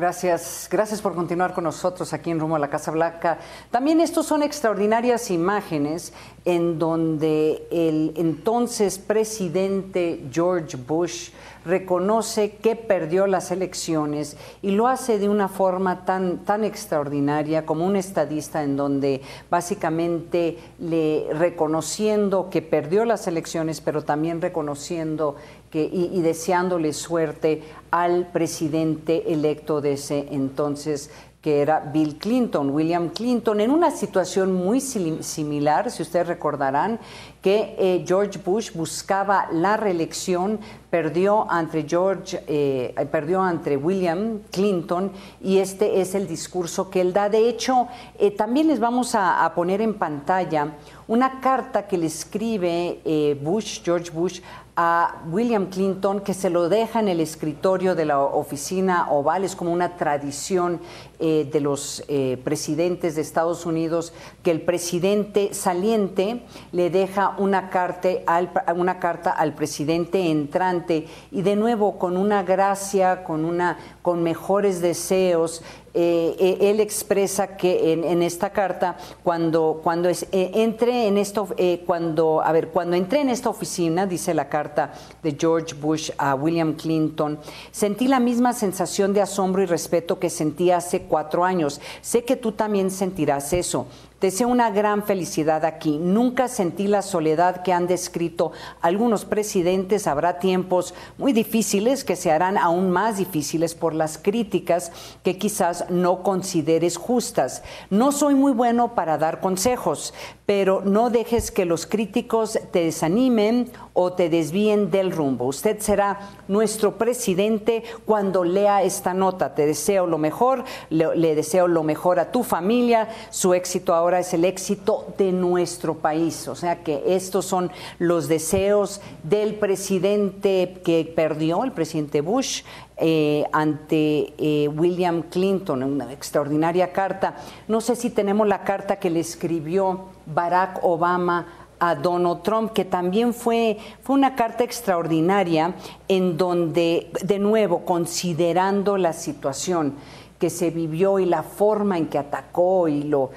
Gracias, 0.00 0.66
gracias 0.70 1.02
por 1.02 1.14
continuar 1.14 1.52
con 1.52 1.64
nosotros 1.64 2.14
aquí 2.14 2.30
en 2.30 2.40
Rumbo 2.40 2.56
a 2.56 2.58
la 2.58 2.70
Casa 2.70 2.90
Blanca. 2.90 3.36
También 3.70 4.00
estos 4.00 4.24
son 4.24 4.42
extraordinarias 4.42 5.30
imágenes 5.30 6.14
en 6.46 6.78
donde 6.78 7.66
el 7.70 8.14
entonces 8.16 8.98
presidente 8.98 10.24
George 10.32 10.78
Bush 10.78 11.32
reconoce 11.66 12.52
que 12.52 12.76
perdió 12.76 13.26
las 13.26 13.50
elecciones 13.50 14.38
y 14.62 14.70
lo 14.70 14.88
hace 14.88 15.18
de 15.18 15.28
una 15.28 15.48
forma 15.48 16.06
tan, 16.06 16.38
tan 16.46 16.64
extraordinaria 16.64 17.66
como 17.66 17.84
un 17.84 17.96
estadista 17.96 18.62
en 18.62 18.78
donde 18.78 19.20
básicamente 19.50 20.56
le 20.78 21.26
reconociendo 21.34 22.48
que 22.48 22.62
perdió 22.62 23.04
las 23.04 23.26
elecciones, 23.26 23.82
pero 23.82 24.02
también 24.02 24.40
reconociendo 24.40 25.36
que, 25.70 25.82
y, 25.82 26.10
y 26.14 26.22
deseándole 26.22 26.94
suerte 26.94 27.62
al 27.90 28.26
presidente 28.28 29.32
electo 29.32 29.80
de 29.80 29.94
ese 29.94 30.28
entonces, 30.30 31.10
que 31.40 31.62
era 31.62 31.80
Bill 31.80 32.18
Clinton, 32.18 32.68
William 32.68 33.08
Clinton, 33.08 33.62
en 33.62 33.70
una 33.70 33.90
situación 33.90 34.52
muy 34.52 34.78
similar, 34.80 35.90
si 35.90 36.02
ustedes 36.02 36.26
recordarán, 36.26 37.00
que 37.40 37.74
eh, 37.78 38.04
George 38.06 38.38
Bush 38.44 38.72
buscaba 38.74 39.48
la 39.50 39.78
reelección, 39.78 40.60
perdió 40.90 41.50
ante 41.50 41.86
George, 41.88 42.44
eh, 42.46 42.94
perdió 43.10 43.40
ante 43.40 43.78
William 43.78 44.40
Clinton, 44.50 45.12
y 45.40 45.58
este 45.58 46.02
es 46.02 46.14
el 46.14 46.28
discurso 46.28 46.90
que 46.90 47.00
él 47.00 47.14
da. 47.14 47.30
De 47.30 47.48
hecho, 47.48 47.88
eh, 48.18 48.30
también 48.30 48.66
les 48.66 48.78
vamos 48.78 49.14
a, 49.14 49.42
a, 49.42 49.54
poner 49.54 49.80
en 49.80 49.94
pantalla 49.94 50.74
una 51.08 51.40
carta 51.40 51.86
que 51.86 51.96
le 51.96 52.06
escribe 52.06 53.38
Bush, 53.42 53.80
George 53.82 54.10
Bush, 54.10 54.40
a 54.76 55.22
William 55.30 55.66
Clinton, 55.66 56.20
que 56.20 56.34
se 56.34 56.50
lo 56.50 56.68
deja 56.68 57.00
en 57.00 57.08
el 57.08 57.20
escritorio 57.20 57.79
de 57.80 58.04
la 58.04 58.20
oficina 58.20 59.10
oval, 59.10 59.42
es 59.42 59.56
como 59.56 59.72
una 59.72 59.96
tradición 59.96 60.80
eh, 61.22 61.46
de 61.52 61.60
los 61.60 62.02
eh, 62.08 62.38
presidentes 62.42 63.14
de 63.14 63.20
Estados 63.20 63.66
Unidos, 63.66 64.14
que 64.42 64.50
el 64.50 64.62
presidente 64.62 65.52
saliente 65.52 66.42
le 66.72 66.88
deja 66.88 67.34
una 67.36 67.68
carta, 67.68 68.08
al, 68.26 68.50
una 68.74 68.98
carta 68.98 69.30
al 69.30 69.54
presidente 69.54 70.30
entrante. 70.30 71.06
Y 71.30 71.42
de 71.42 71.56
nuevo 71.56 71.98
con 71.98 72.16
una 72.16 72.42
gracia, 72.42 73.22
con, 73.22 73.44
una, 73.44 73.78
con 74.00 74.22
mejores 74.22 74.80
deseos, 74.80 75.62
eh, 75.92 76.58
él 76.60 76.78
expresa 76.78 77.56
que 77.56 77.92
en, 77.92 78.22
esta 78.22 78.50
carta 78.50 78.96
cuando 79.24 79.80
cuando 79.82 80.08
es, 80.08 80.24
entre 80.30 81.08
en 81.08 81.18
esto 81.18 81.48
cuando 81.84 82.40
a 82.40 82.52
ver 82.52 82.68
cuando 82.68 82.94
entré 82.94 83.22
en 83.22 83.28
esta 83.28 83.48
oficina 83.48 84.06
dice 84.06 84.32
la 84.32 84.48
carta 84.48 84.92
de 85.20 85.36
George 85.36 85.74
Bush 85.74 86.12
a 86.16 86.36
William 86.36 86.74
Clinton 86.74 87.40
sentí 87.72 88.06
la 88.06 88.20
misma 88.20 88.52
sensación 88.52 89.12
de 89.12 89.20
asombro 89.20 89.64
y 89.64 89.66
respeto 89.66 90.20
que 90.20 90.30
sentí 90.30 90.70
hace 90.70 91.08
cuatro 91.10 91.44
años. 91.44 91.80
Sé 92.00 92.24
que 92.24 92.36
tú 92.36 92.52
también 92.52 92.90
sentirás 92.90 93.52
eso 93.52 93.86
Deseo 94.20 94.48
una 94.48 94.68
gran 94.70 95.04
felicidad 95.04 95.64
aquí. 95.64 95.96
Nunca 95.96 96.48
sentí 96.48 96.86
la 96.86 97.00
soledad 97.00 97.62
que 97.62 97.72
han 97.72 97.86
descrito 97.86 98.52
algunos 98.82 99.24
presidentes. 99.24 100.06
Habrá 100.06 100.38
tiempos 100.38 100.92
muy 101.16 101.32
difíciles 101.32 102.04
que 102.04 102.16
se 102.16 102.30
harán 102.30 102.58
aún 102.58 102.90
más 102.90 103.16
difíciles 103.16 103.74
por 103.74 103.94
las 103.94 104.18
críticas 104.18 104.92
que 105.22 105.38
quizás 105.38 105.88
no 105.88 106.22
consideres 106.22 106.98
justas. 106.98 107.62
No 107.88 108.12
soy 108.12 108.34
muy 108.34 108.52
bueno 108.52 108.94
para 108.94 109.16
dar 109.16 109.40
consejos, 109.40 110.12
pero 110.44 110.82
no 110.84 111.08
dejes 111.08 111.50
que 111.50 111.64
los 111.64 111.86
críticos 111.86 112.58
te 112.72 112.84
desanimen 112.84 113.70
o 113.94 114.12
te 114.12 114.28
desvíen 114.28 114.90
del 114.90 115.12
rumbo. 115.12 115.46
Usted 115.46 115.78
será 115.80 116.20
nuestro 116.46 116.98
presidente 116.98 117.84
cuando 118.04 118.44
lea 118.44 118.82
esta 118.82 119.14
nota. 119.14 119.54
Te 119.54 119.64
deseo 119.64 120.06
lo 120.06 120.18
mejor, 120.18 120.64
le, 120.90 121.16
le 121.16 121.34
deseo 121.34 121.68
lo 121.68 121.84
mejor 121.84 122.18
a 122.18 122.30
tu 122.32 122.42
familia. 122.42 123.08
Su 123.30 123.54
éxito 123.54 123.94
ahora 123.94 124.09
es 124.18 124.34
el 124.34 124.44
éxito 124.44 125.06
de 125.16 125.32
nuestro 125.32 125.94
país. 125.94 126.48
O 126.48 126.54
sea 126.54 126.82
que 126.82 127.02
estos 127.06 127.46
son 127.46 127.70
los 127.98 128.28
deseos 128.28 129.00
del 129.22 129.54
presidente 129.54 130.80
que 130.84 131.10
perdió, 131.14 131.64
el 131.64 131.72
presidente 131.72 132.20
Bush, 132.20 132.62
eh, 132.96 133.44
ante 133.52 134.34
eh, 134.36 134.68
William 134.68 135.22
Clinton, 135.22 135.82
una 135.82 136.12
extraordinaria 136.12 136.92
carta. 136.92 137.36
No 137.68 137.80
sé 137.80 137.96
si 137.96 138.10
tenemos 138.10 138.46
la 138.46 138.62
carta 138.62 138.96
que 138.96 139.10
le 139.10 139.20
escribió 139.20 140.06
Barack 140.26 140.80
Obama 140.82 141.46
a 141.78 141.94
Donald 141.94 142.42
Trump, 142.42 142.72
que 142.72 142.84
también 142.84 143.32
fue, 143.32 143.78
fue 144.02 144.14
una 144.14 144.36
carta 144.36 144.64
extraordinaria 144.64 145.74
en 146.08 146.36
donde, 146.36 147.10
de 147.22 147.38
nuevo, 147.38 147.86
considerando 147.86 148.98
la 148.98 149.14
situación 149.14 149.94
que 150.38 150.50
se 150.50 150.70
vivió 150.70 151.18
y 151.18 151.26
la 151.26 151.42
forma 151.42 151.98
en 151.98 152.06
que 152.06 152.18
atacó 152.18 152.88
y 152.88 153.02
lo 153.02 153.30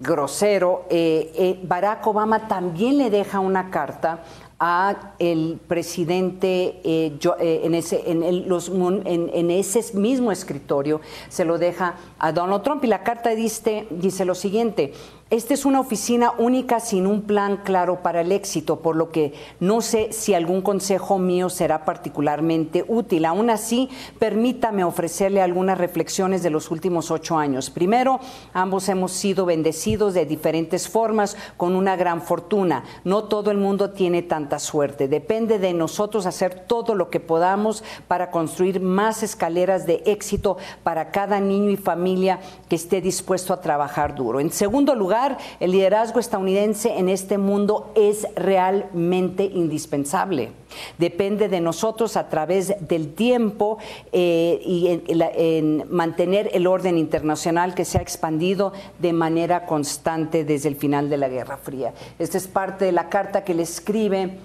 grosero, 0.00 0.86
eh, 0.88 1.30
eh, 1.36 1.60
Barack 1.62 2.06
Obama 2.06 2.48
también 2.48 2.96
le 2.96 3.10
deja 3.10 3.38
una 3.38 3.70
carta 3.70 4.24
a 4.58 5.14
el 5.18 5.58
presidente 5.68 6.80
eh, 6.84 7.18
en, 7.64 7.74
ese, 7.74 8.10
en, 8.10 8.48
los, 8.48 8.70
en, 8.70 9.50
ese 9.50 9.96
mismo 9.96 10.32
escritorio, 10.32 11.00
se 11.28 11.44
lo 11.44 11.56
deja 11.58 11.94
a 12.18 12.32
Donald 12.32 12.62
Trump. 12.62 12.84
Y 12.84 12.86
la 12.86 13.02
carta 13.02 13.30
dice 13.30 13.86
lo 14.24 14.34
siguiente, 14.34 14.92
esta 15.30 15.54
es 15.54 15.64
una 15.64 15.78
oficina 15.78 16.32
única 16.38 16.80
sin 16.80 17.06
un 17.06 17.22
plan 17.22 17.58
claro 17.58 18.02
para 18.02 18.22
el 18.22 18.32
éxito, 18.32 18.80
por 18.80 18.96
lo 18.96 19.10
que 19.10 19.32
no 19.60 19.80
sé 19.80 20.12
si 20.12 20.34
algún 20.34 20.60
consejo 20.60 21.20
mío 21.20 21.48
será 21.48 21.84
particularmente 21.84 22.84
útil. 22.88 23.24
Aún 23.24 23.48
así, 23.48 23.88
permítame 24.18 24.82
ofrecerle 24.82 25.40
algunas 25.40 25.78
reflexiones 25.78 26.42
de 26.42 26.50
los 26.50 26.72
últimos 26.72 27.12
ocho 27.12 27.38
años. 27.38 27.70
Primero, 27.70 28.18
ambos 28.52 28.88
hemos 28.88 29.12
sido 29.12 29.46
bendecidos 29.46 30.14
de 30.14 30.26
diferentes 30.26 30.88
formas 30.88 31.36
con 31.56 31.76
una 31.76 31.94
gran 31.94 32.22
fortuna. 32.22 32.82
No 33.04 33.22
todo 33.22 33.52
el 33.52 33.58
mundo 33.58 33.90
tiene 33.90 34.22
tanta 34.22 34.58
suerte. 34.58 35.06
Depende 35.06 35.60
de 35.60 35.74
nosotros 35.74 36.26
hacer 36.26 36.66
todo 36.66 36.96
lo 36.96 37.08
que 37.08 37.20
podamos 37.20 37.84
para 38.08 38.32
construir 38.32 38.80
más 38.80 39.22
escaleras 39.22 39.86
de 39.86 40.02
éxito 40.06 40.56
para 40.82 41.12
cada 41.12 41.38
niño 41.38 41.70
y 41.70 41.76
familia 41.76 42.40
que 42.68 42.74
esté 42.74 43.00
dispuesto 43.00 43.52
a 43.52 43.60
trabajar 43.60 44.16
duro. 44.16 44.40
En 44.40 44.50
segundo 44.50 44.96
lugar, 44.96 45.19
el 45.60 45.72
liderazgo 45.72 46.20
estadounidense 46.20 46.98
en 46.98 47.08
este 47.08 47.38
mundo 47.38 47.92
es 47.94 48.26
realmente 48.34 49.44
indispensable. 49.44 50.52
Depende 50.98 51.48
de 51.48 51.60
nosotros 51.60 52.16
a 52.16 52.28
través 52.28 52.74
del 52.80 53.12
tiempo 53.14 53.78
eh, 54.12 54.60
y 54.64 55.02
en, 55.08 55.84
mantener 55.90 56.50
el 56.52 56.66
orden 56.66 56.96
internacional 56.96 57.74
que 57.74 57.84
se 57.84 57.98
ha 57.98 58.02
expandido 58.02 58.72
de 58.98 59.12
manera 59.12 59.66
constante 59.66 60.44
desde 60.44 60.68
el 60.68 60.76
final 60.76 61.10
de 61.10 61.16
la 61.16 61.28
Guerra 61.28 61.56
Fría. 61.56 61.92
Esta 62.18 62.38
es 62.38 62.46
parte 62.46 62.84
de 62.84 62.92
la 62.92 63.08
carta 63.08 63.44
que 63.44 63.54
le 63.54 63.62
escribe 63.62 64.38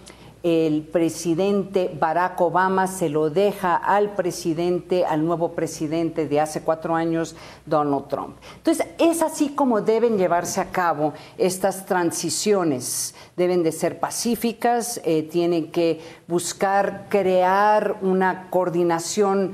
el 0.45 0.83
presidente 0.83 1.89
Barack 1.99 2.39
Obama 2.39 2.85
se 2.85 3.09
lo 3.09 3.31
deja 3.31 3.75
al 3.75 4.11
presidente, 4.11 5.03
al 5.03 5.25
nuevo 5.25 5.53
presidente 5.53 6.27
de 6.27 6.39
hace 6.39 6.61
cuatro 6.61 6.93
años, 6.93 7.35
Donald 7.65 8.07
Trump. 8.07 8.37
Entonces, 8.57 8.85
es 8.99 9.23
así 9.23 9.49
como 9.49 9.81
deben 9.81 10.19
llevarse 10.19 10.61
a 10.61 10.69
cabo 10.69 11.13
estas 11.39 11.87
transiciones. 11.87 13.15
Deben 13.35 13.63
de 13.63 13.71
ser 13.71 13.99
pacíficas, 13.99 15.01
eh, 15.03 15.23
tienen 15.23 15.71
que 15.71 15.99
buscar 16.27 17.07
crear 17.09 17.97
una 18.03 18.51
coordinación 18.51 19.53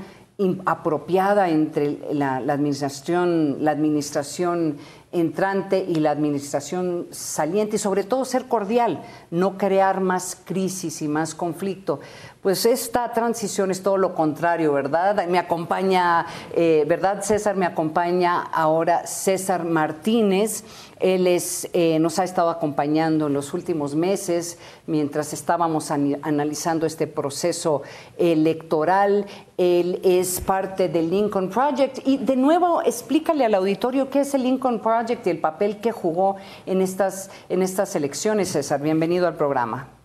apropiada 0.66 1.48
entre 1.48 2.00
la, 2.12 2.38
la 2.40 2.52
administración, 2.52 3.64
la 3.64 3.70
administración 3.70 4.76
entrante 5.12 5.84
y 5.86 5.96
la 5.96 6.10
administración 6.10 7.06
saliente 7.10 7.76
y 7.76 7.78
sobre 7.78 8.04
todo 8.04 8.24
ser 8.24 8.46
cordial, 8.46 9.02
no 9.30 9.58
crear 9.58 10.00
más 10.00 10.36
crisis 10.44 11.02
y 11.02 11.08
más 11.08 11.34
conflicto. 11.34 12.00
Pues 12.42 12.66
esta 12.66 13.12
transición 13.12 13.70
es 13.70 13.84
todo 13.84 13.96
lo 13.96 14.16
contrario, 14.16 14.72
¿verdad? 14.72 15.28
Me 15.28 15.38
acompaña, 15.38 16.26
eh, 16.52 16.84
¿verdad 16.88 17.22
César? 17.22 17.54
Me 17.54 17.66
acompaña 17.66 18.42
ahora 18.42 19.06
César 19.06 19.64
Martínez. 19.64 20.64
Él 20.98 21.28
es, 21.28 21.70
eh, 21.72 22.00
nos 22.00 22.18
ha 22.18 22.24
estado 22.24 22.50
acompañando 22.50 23.28
en 23.28 23.32
los 23.34 23.54
últimos 23.54 23.94
meses 23.94 24.58
mientras 24.88 25.32
estábamos 25.32 25.92
analizando 25.92 26.84
este 26.84 27.06
proceso 27.06 27.82
electoral. 28.18 29.24
Él 29.56 30.00
es 30.02 30.40
parte 30.40 30.88
del 30.88 31.10
Lincoln 31.10 31.48
Project. 31.48 32.00
Y 32.04 32.16
de 32.16 32.34
nuevo, 32.34 32.82
explícale 32.82 33.44
al 33.44 33.54
auditorio 33.54 34.10
qué 34.10 34.22
es 34.22 34.34
el 34.34 34.42
Lincoln 34.42 34.80
Project 34.80 35.24
y 35.28 35.30
el 35.30 35.38
papel 35.38 35.76
que 35.76 35.92
jugó 35.92 36.34
en 36.66 36.80
estas, 36.80 37.30
en 37.48 37.62
estas 37.62 37.94
elecciones, 37.94 38.48
César. 38.48 38.82
Bienvenido 38.82 39.28
al 39.28 39.36
programa. 39.36 40.01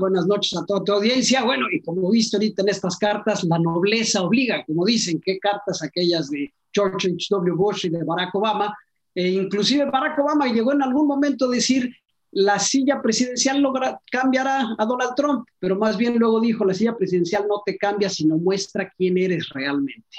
Buenas 0.00 0.26
noches 0.26 0.56
a 0.56 0.64
toda 0.64 0.82
tu 0.82 0.92
audiencia. 0.92 1.44
Bueno, 1.44 1.66
y 1.70 1.82
como 1.82 2.10
viste 2.10 2.38
ahorita 2.38 2.62
en 2.62 2.70
estas 2.70 2.96
cartas, 2.96 3.44
la 3.44 3.58
nobleza 3.58 4.22
obliga, 4.22 4.64
como 4.64 4.86
dicen, 4.86 5.20
¿qué 5.22 5.38
cartas 5.38 5.82
aquellas 5.82 6.30
de 6.30 6.54
George 6.72 7.08
H.W. 7.08 7.54
Bush 7.54 7.84
y 7.84 7.90
de 7.90 8.02
Barack 8.02 8.34
Obama? 8.34 8.74
E 9.14 9.28
inclusive 9.28 9.84
Barack 9.90 10.18
Obama 10.20 10.46
llegó 10.46 10.72
en 10.72 10.82
algún 10.82 11.06
momento 11.06 11.44
a 11.44 11.50
decir, 11.50 11.94
la 12.30 12.58
silla 12.58 13.02
presidencial 13.02 13.62
cambiará 14.10 14.74
a 14.78 14.86
Donald 14.86 15.14
Trump, 15.14 15.46
pero 15.58 15.76
más 15.76 15.98
bien 15.98 16.16
luego 16.16 16.40
dijo, 16.40 16.64
la 16.64 16.72
silla 16.72 16.96
presidencial 16.96 17.44
no 17.46 17.62
te 17.64 17.76
cambia, 17.76 18.08
sino 18.08 18.38
muestra 18.38 18.90
quién 18.96 19.18
eres 19.18 19.50
realmente. 19.50 20.16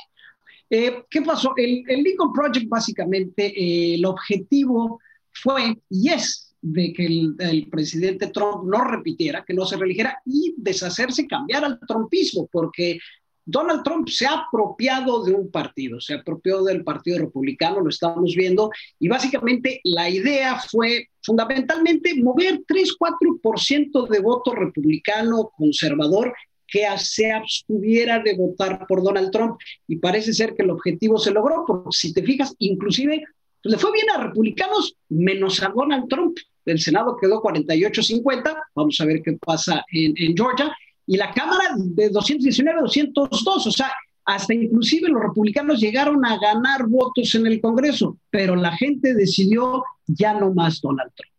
Eh, 0.70 1.06
¿Qué 1.10 1.24
pasó? 1.24 1.54
El, 1.58 1.84
Lincoln 2.04 2.32
Project 2.34 2.70
básicamente, 2.70 3.48
eh, 3.48 3.96
el 3.96 4.06
objetivo 4.06 5.00
fue 5.32 5.82
y 5.90 6.10
es 6.10 6.47
de 6.62 6.94
que 6.94 7.06
el, 7.06 7.68
presidente 7.70 8.28
Trump 8.28 8.64
no 8.66 8.84
repitiera, 8.84 9.44
que 9.46 9.54
no 9.54 9.66
se 9.66 9.78
reeligiera 9.78 10.20
y 10.26 10.56
deshacerse, 10.58 11.28
cambiar 11.28 11.64
al 11.64 11.80
trumpismo, 11.80 12.48
porque 12.52 13.00
Donald 13.46 13.84
Trump 13.84 14.10
se 14.10 14.26
ha 14.26 14.46
apropiado 14.46 15.24
de 15.24 15.34
un 15.34 15.50
partido, 15.50 16.02
se 16.02 16.16
apropió 16.16 16.64
del 16.64 16.84
Partido 16.84 17.20
Republicano, 17.20 17.80
lo 17.80 17.90
estamos 17.90 18.36
viendo, 18.36 18.70
y 19.00 19.08
básicamente 19.08 19.80
la 19.86 20.10
idea 20.10 20.60
fue 20.60 21.08
fundamentalmente 21.22 22.22
mover 22.22 22.62
3-4% 22.66 24.08
de 24.10 24.20
voto 24.20 24.54
republicano 24.54 25.52
conservador 25.58 26.34
que 26.68 26.86
se 26.98 27.32
abstuviera 27.32 28.20
de 28.20 28.36
votar 28.36 28.86
por 28.88 29.02
Donald 29.02 29.32
Trump 29.32 29.58
y 29.88 29.96
parece 29.96 30.34
ser 30.34 30.54
que 30.54 30.64
el 30.64 30.70
objetivo 30.70 31.18
se 31.18 31.32
logró, 31.32 31.64
porque 31.66 31.90
si 31.92 32.14
te 32.14 32.24
fijas, 32.24 32.54
inclusive 32.60 33.24
le 33.68 33.78
fue 33.78 33.92
bien 33.92 34.10
a 34.16 34.24
republicanos 34.24 34.96
menos 35.10 35.62
a 35.62 35.70
Donald 35.70 36.08
Trump. 36.10 36.38
El 36.66 36.80
Senado 36.80 37.18
quedó 37.20 37.42
48-50, 37.42 38.64
vamos 38.76 39.00
a 39.00 39.06
ver 39.06 39.22
qué 39.24 39.34
pasa 39.34 39.86
en, 39.92 40.36
Georgia, 40.36 40.76
y 41.06 41.16
la 41.18 41.32
Cámara 41.32 41.76
de 41.78 42.10
219 42.10 42.82
202, 42.82 43.68
o 43.68 43.72
sea, 43.72 43.92
hasta 44.26 44.54
inclusive 44.54 45.08
los 45.08 45.22
republicanos 45.22 45.80
llegaron 45.80 46.26
a 46.26 46.38
ganar 46.38 46.88
votos 46.88 47.34
en 47.36 47.48
el 47.48 47.62
Congreso, 47.62 48.18
pero 48.30 48.56
la 48.56 48.76
gente 48.76 49.14
decidió 49.14 49.84
ya 50.06 50.34
no 50.34 50.54
más 50.54 50.82
Donald 50.82 51.12
Trump. 51.16 51.34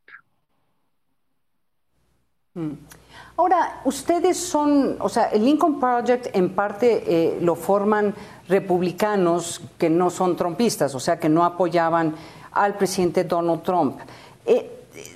Mm. 2.55 2.98
Ahora, 3.38 3.83
ustedes 3.85 4.37
son, 4.37 4.96
o 4.98 5.09
sea, 5.09 5.26
el 5.26 5.44
Lincoln 5.44 5.78
Project 5.78 6.35
en 6.35 6.57
parte 6.57 7.04
eh, 7.07 7.38
lo 7.40 7.54
forman 7.54 8.12
republicanos 8.48 9.61
que 9.78 9.88
no 9.88 10.11
son 10.11 10.35
trumpistas, 10.35 10.92
o 10.96 10.98
sea, 10.98 11.20
que 11.20 11.28
no 11.28 11.44
apoyaban 11.44 12.16
al 12.50 12.74
presidente 12.76 13.22
Donald 13.22 13.62
Trump. 13.62 14.00
Eh, 14.44 14.72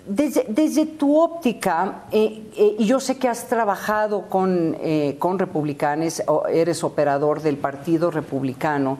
desde, 0.06 0.86
tu 0.86 1.20
óptica, 1.20 2.04
eh, 2.12 2.76
y 2.78 2.84
yo 2.84 3.00
sé 3.00 3.18
que 3.18 3.26
has 3.26 3.48
trabajado 3.48 4.28
con, 4.28 4.78
con 5.18 5.40
republicanos, 5.40 6.22
eres 6.48 6.84
operador 6.84 7.42
del 7.42 7.56
Partido 7.56 8.12
Republicano, 8.12 8.98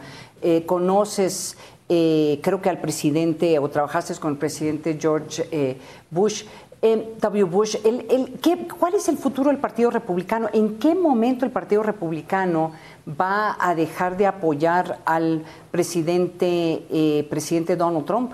conoces, 0.67 1.57
creo 1.87 2.61
que 2.61 2.69
al 2.69 2.81
presidente, 2.81 3.61
o 3.61 3.71
trabajaste 3.71 4.17
con 4.17 4.33
el 4.33 4.39
presidente 4.39 4.99
George 5.01 5.79
Bush. 6.11 6.43
W. 6.83 7.45
Bush, 7.45 7.77
el, 7.85 8.41
¿qué, 8.43 8.67
¿cuál 8.79 8.95
es 8.95 9.09
el 9.09 9.17
futuro 9.17 9.51
del 9.51 9.59
Partido 9.59 9.91
Republicano? 9.91 10.49
¿En 10.53 10.81
qué 10.81 10.97
momento 10.97 11.45
el 11.45 11.53
Partido 11.53 11.85
Republicano 11.85 12.73
va 13.09 13.57
a 13.61 13.77
dejar 13.77 14.17
de 14.17 14.27
apoyar 14.27 14.99
al 15.05 15.45
presidente, 15.71 16.83
eh, 16.91 17.25
presidente 17.31 17.77
Donald 17.77 18.05
Trump? 18.05 18.33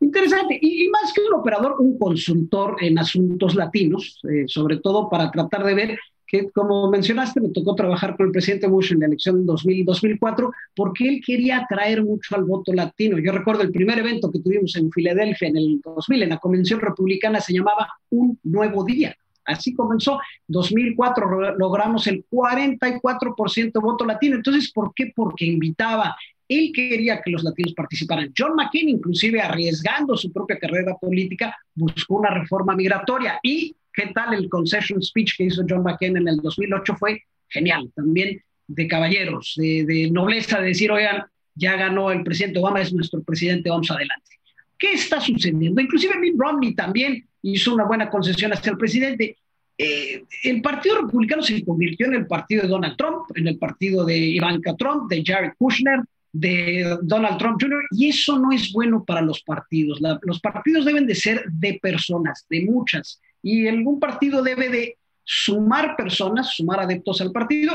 Interesante, 0.00 0.58
y, 0.60 0.86
más 0.88 1.14
que 1.14 1.22
un 1.22 1.40
operador, 1.40 1.76
un 1.78 1.98
consultor 1.98 2.76
en 2.80 2.98
asuntos 2.98 3.54
latinos, 3.54 4.20
eh, 4.30 4.44
sobre 4.46 4.76
todo 4.76 5.08
para 5.08 5.30
tratar 5.30 5.64
de 5.64 5.74
ver 5.74 5.98
que 6.30 6.48
como 6.50 6.88
mencionaste, 6.88 7.40
me 7.40 7.48
tocó 7.48 7.74
trabajar 7.74 8.16
con 8.16 8.26
el 8.26 8.32
presidente 8.32 8.68
Bush 8.68 8.92
en 8.92 9.00
la 9.00 9.06
elección 9.06 9.44
2000, 9.44 9.84
2004, 9.84 10.52
porque 10.76 11.08
él 11.08 11.20
quería 11.24 11.58
atraer 11.58 12.04
mucho 12.04 12.36
al 12.36 12.44
voto 12.44 12.72
latino. 12.72 13.18
Yo 13.18 13.32
recuerdo 13.32 13.62
el 13.62 13.72
primer 13.72 13.98
evento 13.98 14.30
que 14.30 14.38
tuvimos 14.38 14.76
en 14.76 14.92
Filadelfia 14.92 15.48
en 15.48 15.56
el 15.56 15.80
2000, 15.80 16.22
en 16.22 16.28
la 16.28 16.38
Convención 16.38 16.80
Republicana, 16.80 17.40
se 17.40 17.52
llamaba 17.52 17.88
Un 18.10 18.38
Nuevo 18.44 18.84
Día. 18.84 19.16
Así 19.44 19.74
comenzó. 19.74 20.20
2004 20.46 21.56
logramos 21.58 22.06
el 22.06 22.24
44% 22.30 23.72
de 23.72 23.80
voto 23.80 24.04
latino. 24.04 24.36
Entonces, 24.36 24.70
¿por 24.72 24.92
qué? 24.94 25.12
Porque 25.14 25.46
invitaba. 25.46 26.16
Él 26.46 26.70
quería 26.72 27.20
que 27.22 27.32
los 27.32 27.42
latinos 27.42 27.74
participaran. 27.74 28.32
John 28.36 28.54
McCain, 28.54 28.88
inclusive 28.88 29.40
arriesgando 29.40 30.16
su 30.16 30.32
propia 30.32 30.58
carrera 30.58 30.94
política, 30.94 31.56
buscó 31.74 32.16
una 32.16 32.30
reforma 32.30 32.76
migratoria 32.76 33.40
y 33.42 33.74
¿Qué 33.92 34.10
tal 34.14 34.34
el 34.34 34.48
concession 34.48 35.02
speech 35.02 35.36
que 35.36 35.44
hizo 35.44 35.62
John 35.68 35.82
McCain 35.82 36.16
en 36.16 36.28
el 36.28 36.36
2008? 36.36 36.96
Fue 36.96 37.22
genial, 37.48 37.90
también 37.94 38.40
de 38.66 38.86
caballeros, 38.86 39.54
de, 39.56 40.08
nobleza, 40.12 40.60
de 40.60 40.68
decir, 40.68 40.92
oigan, 40.92 41.24
ya 41.54 41.76
ganó 41.76 42.12
el 42.12 42.22
presidente 42.22 42.60
Obama, 42.60 42.80
es 42.80 42.92
nuestro 42.92 43.22
presidente, 43.22 43.68
vamos 43.68 43.90
adelante. 43.90 44.30
¿Qué 44.78 44.92
está 44.92 45.20
sucediendo? 45.20 45.80
Inclusive 45.80 46.18
Mitt 46.18 46.34
Romney 46.38 46.74
también 46.74 47.26
hizo 47.42 47.74
una 47.74 47.84
buena 47.84 48.08
concesión 48.08 48.52
hacia 48.52 48.70
el 48.70 48.78
presidente. 48.78 49.36
Eh, 49.76 50.22
el 50.44 50.62
Partido 50.62 51.02
Republicano 51.02 51.42
se 51.42 51.64
convirtió 51.64 52.06
en 52.06 52.14
el 52.14 52.26
partido 52.26 52.62
de 52.62 52.68
Donald 52.68 52.96
Trump, 52.96 53.24
en 53.34 53.48
el 53.48 53.58
partido 53.58 54.04
de 54.04 54.16
Ivanka 54.16 54.76
Trump, 54.76 55.10
de 55.10 55.22
Jared 55.24 55.52
Kushner, 55.58 56.00
de 56.32 56.96
Donald 57.02 57.38
Trump 57.38 57.60
Jr., 57.60 57.82
y 57.90 58.08
eso 58.08 58.38
no 58.38 58.52
es 58.52 58.72
bueno 58.72 59.04
para 59.04 59.20
los 59.20 59.42
partidos. 59.42 60.00
los 60.22 60.40
partidos 60.40 60.84
deben 60.84 61.06
de 61.06 61.16
ser 61.16 61.44
de 61.50 61.78
personas, 61.82 62.46
de 62.48 62.64
muchas 62.66 63.20
y 63.42 63.68
algún 63.68 63.98
partido 63.98 64.42
debe 64.42 64.68
de 64.68 64.96
sumar 65.24 65.96
personas, 65.96 66.54
sumar 66.54 66.80
adeptos 66.80 67.20
al 67.20 67.30
partido 67.30 67.74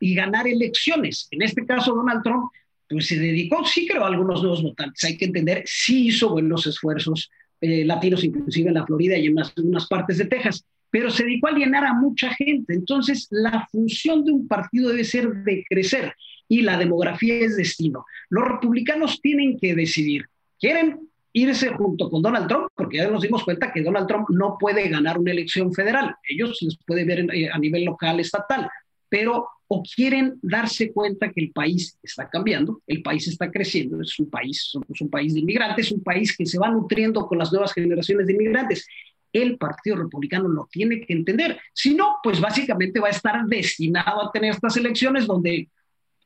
y, 0.00 0.14
ganar 0.14 0.46
elecciones. 0.46 1.28
En 1.30 1.42
este 1.42 1.66
caso, 1.66 1.94
Donald 1.94 2.22
Trump, 2.22 2.50
pues 2.88 3.06
se 3.06 3.18
dedicó, 3.18 3.64
sí 3.64 3.86
creo, 3.86 4.04
a 4.04 4.08
algunos 4.08 4.40
nuevos 4.40 4.62
votantes. 4.62 5.04
Hay 5.04 5.16
que 5.16 5.26
entender, 5.26 5.62
sí 5.66 6.08
hizo 6.08 6.30
buenos 6.30 6.66
esfuerzos 6.66 7.30
eh, 7.60 7.84
latinos, 7.84 8.24
inclusive 8.24 8.68
en 8.68 8.74
la 8.74 8.86
Florida 8.86 9.16
y 9.16 9.26
en 9.26 9.36
unas 9.64 9.86
partes 9.86 10.18
de 10.18 10.26
Texas, 10.26 10.64
pero 10.90 11.10
se 11.10 11.24
dedicó 11.24 11.48
a 11.48 11.50
alienar 11.50 11.84
a 11.84 11.94
mucha 11.94 12.32
gente. 12.34 12.72
Entonces, 12.72 13.26
la 13.30 13.66
función 13.70 14.24
de 14.24 14.32
un 14.32 14.48
partido 14.48 14.90
debe 14.90 15.04
ser 15.04 15.28
de 15.28 15.64
crecer 15.68 16.14
y 16.48 16.62
la 16.62 16.78
demografía 16.78 17.34
es 17.34 17.56
destino. 17.56 18.06
Los 18.30 18.46
republicanos 18.46 19.20
tienen 19.20 19.58
que 19.58 19.74
decidir, 19.74 20.26
¿quieren 20.58 21.00
irse 21.36 21.68
junto 21.68 22.08
con 22.08 22.22
Donald 22.22 22.48
Trump, 22.48 22.68
porque 22.74 22.96
ya 22.96 23.10
nos 23.10 23.20
dimos 23.20 23.44
cuenta 23.44 23.70
que 23.70 23.82
Donald 23.82 24.08
Trump 24.08 24.30
no 24.30 24.56
puede 24.58 24.88
ganar 24.88 25.18
una 25.18 25.32
elección 25.32 25.70
federal, 25.72 26.14
ellos 26.26 26.56
les 26.62 26.78
puede 26.86 27.04
ver 27.04 27.26
eh, 27.30 27.50
a 27.52 27.58
nivel 27.58 27.84
local, 27.84 28.18
estatal, 28.20 28.70
pero 29.10 29.46
o 29.68 29.82
quieren 29.82 30.38
darse 30.40 30.92
cuenta 30.92 31.30
que 31.30 31.42
el 31.42 31.52
país 31.52 31.98
está 32.02 32.30
cambiando, 32.30 32.80
el 32.86 33.02
país 33.02 33.28
está 33.28 33.50
creciendo, 33.50 34.00
es 34.00 34.18
un 34.18 34.30
país, 34.30 34.68
somos 34.70 34.98
un 34.98 35.10
país 35.10 35.34
de 35.34 35.40
inmigrantes, 35.40 35.92
un 35.92 36.02
país 36.02 36.34
que 36.34 36.46
se 36.46 36.58
va 36.58 36.70
nutriendo 36.70 37.26
con 37.26 37.36
las 37.36 37.52
nuevas 37.52 37.74
generaciones 37.74 38.26
de 38.26 38.32
inmigrantes. 38.32 38.86
El 39.30 39.58
Partido 39.58 39.96
Republicano 39.96 40.48
lo 40.48 40.68
tiene 40.70 41.00
que 41.00 41.12
entender. 41.12 41.58
Si 41.74 41.94
no, 41.94 42.16
pues 42.22 42.40
básicamente 42.40 43.00
va 43.00 43.08
a 43.08 43.10
estar 43.10 43.44
destinado 43.46 44.22
a 44.22 44.32
tener 44.32 44.52
estas 44.52 44.76
elecciones 44.76 45.26
donde 45.26 45.68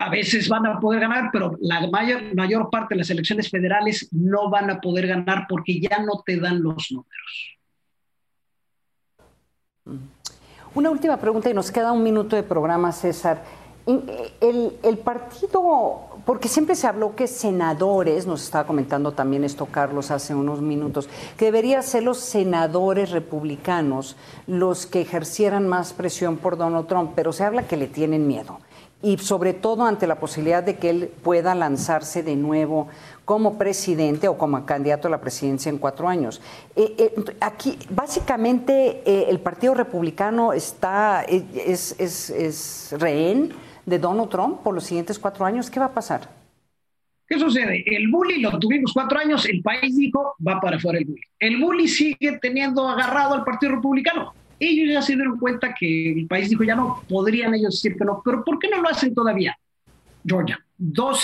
a 0.01 0.09
veces 0.09 0.49
van 0.49 0.67
a 0.67 0.81
poder 0.81 1.01
ganar, 1.01 1.29
pero 1.31 1.59
la 1.61 1.87
mayor, 1.89 2.35
mayor 2.35 2.71
parte 2.71 2.95
de 2.95 3.01
las 3.01 3.11
elecciones 3.11 3.51
federales 3.51 4.09
no 4.13 4.49
van 4.49 4.71
a 4.71 4.81
poder 4.81 5.07
ganar 5.07 5.45
porque 5.47 5.79
ya 5.79 5.99
no 5.99 6.23
te 6.25 6.41
dan 6.41 6.63
los 6.63 6.91
números. 6.91 7.59
Una 10.75 10.91
última 10.91 11.19
pregunta 11.19 11.51
y 11.51 11.55
nos 11.55 11.71
queda 11.71 11.93
un 11.93 12.03
minuto 12.03 12.35
de 12.35 12.43
programa, 12.43 12.93
César. 12.93 13.45
El, 13.87 14.79
el, 14.83 14.99
partido, 14.99 16.21
porque 16.25 16.49
siempre 16.49 16.77
se 16.77 16.87
habló 16.87 17.15
que 17.15 17.27
senadores, 17.27 18.27
nos 18.27 18.43
estaba 18.43 18.67
comentando 18.67 19.13
también 19.13 19.45
esto 19.45 19.67
Carlos 19.67 20.11
hace 20.11 20.35
unos 20.35 20.63
minutos, 20.63 21.11
que 21.37 21.47
deberían 21.47 21.83
ser 21.83 22.05
los 22.05 22.19
senadores 22.19 23.11
republicanos 23.11 24.17
los 24.47 24.87
que 24.87 25.01
ejercieran 25.01 25.67
más 25.67 25.93
presión 25.93 26.39
por 26.39 26.57
Donald 26.57 26.87
Trump, 26.87 27.13
pero 27.17 27.33
se 27.33 27.45
habla 27.45 27.67
que 27.67 27.77
le 27.77 27.89
tienen 27.89 28.27
miedo 28.27 28.61
y 29.03 29.17
sobre 29.19 29.55
todo 29.55 29.85
ante 29.85 30.07
la 30.07 30.21
posibilidad 30.21 30.63
de 30.63 30.77
que 30.77 30.91
él 30.91 31.11
pueda 31.23 31.55
lanzarse 31.55 32.23
de 32.23 32.37
nuevo 32.37 32.89
como 33.25 33.57
presidente 33.57 34.29
o 34.29 34.37
como 34.37 34.65
candidato 34.67 35.09
a 35.09 35.11
la 35.11 35.21
presidencia 35.21 35.71
en 35.71 35.79
cuatro 35.79 36.09
años. 36.09 36.41
Eh, 36.77 36.95
eh, 36.99 37.15
aquí, 37.41 37.79
básicamente, 37.89 39.03
eh, 39.07 39.27
el 39.29 39.41
Partido 39.41 39.75
Republicano 39.75 40.53
está, 40.53 41.23
es, 41.23 41.95
es, 41.99 42.31
es, 42.31 42.95
rehén 42.99 43.53
de 43.87 43.99
Donald 43.99 44.29
Trump 44.29 44.61
por 44.63 44.75
los 44.75 44.85
siguientes 44.85 45.19
cuatro 45.19 45.45
años. 45.45 45.71
¿Qué 45.71 45.81
va 45.81 45.87
a 45.87 45.95
pasar? 45.95 46.29
¿Qué 47.27 47.39
sucede? 47.39 47.85
El 47.87 48.09
bully 48.09 48.41
lo 48.41 48.59
tuvimos 48.59 48.93
cuatro 48.93 49.19
años, 49.19 49.47
el 49.47 49.63
país 49.63 49.97
dijo, 49.97 50.35
va 50.47 50.61
para 50.61 50.77
afuera 50.77 50.99
el 50.99 51.05
bully. 51.05 51.23
El 51.39 51.61
bully 51.61 51.89
sigue 51.89 52.39
teniendo 52.43 52.87
agarrado 52.89 53.35
al 53.35 53.45
Partido 53.45 53.77
Republicano 53.77 54.35
ellos 54.61 54.93
ya 54.93 55.03
se 55.03 55.15
dieron 55.15 55.39
cuenta 55.39 55.75
que 55.77 56.13
el 56.13 56.27
país 56.27 56.51
dijo 56.51 56.63
ya 56.63 56.77
no, 56.77 57.03
podrían 57.09 57.55
ellos 57.55 57.75
decir 57.75 57.97
que 57.97 58.05
no, 58.05 58.21
pero 58.25 58.45
¿por 58.45 58.59
qué 58.59 58.69
no 58.69 58.81
lo 58.81 58.89
hacen 58.89 59.15
todavía? 59.15 59.59
Georgia, 60.25 60.63
dos, 60.77 61.23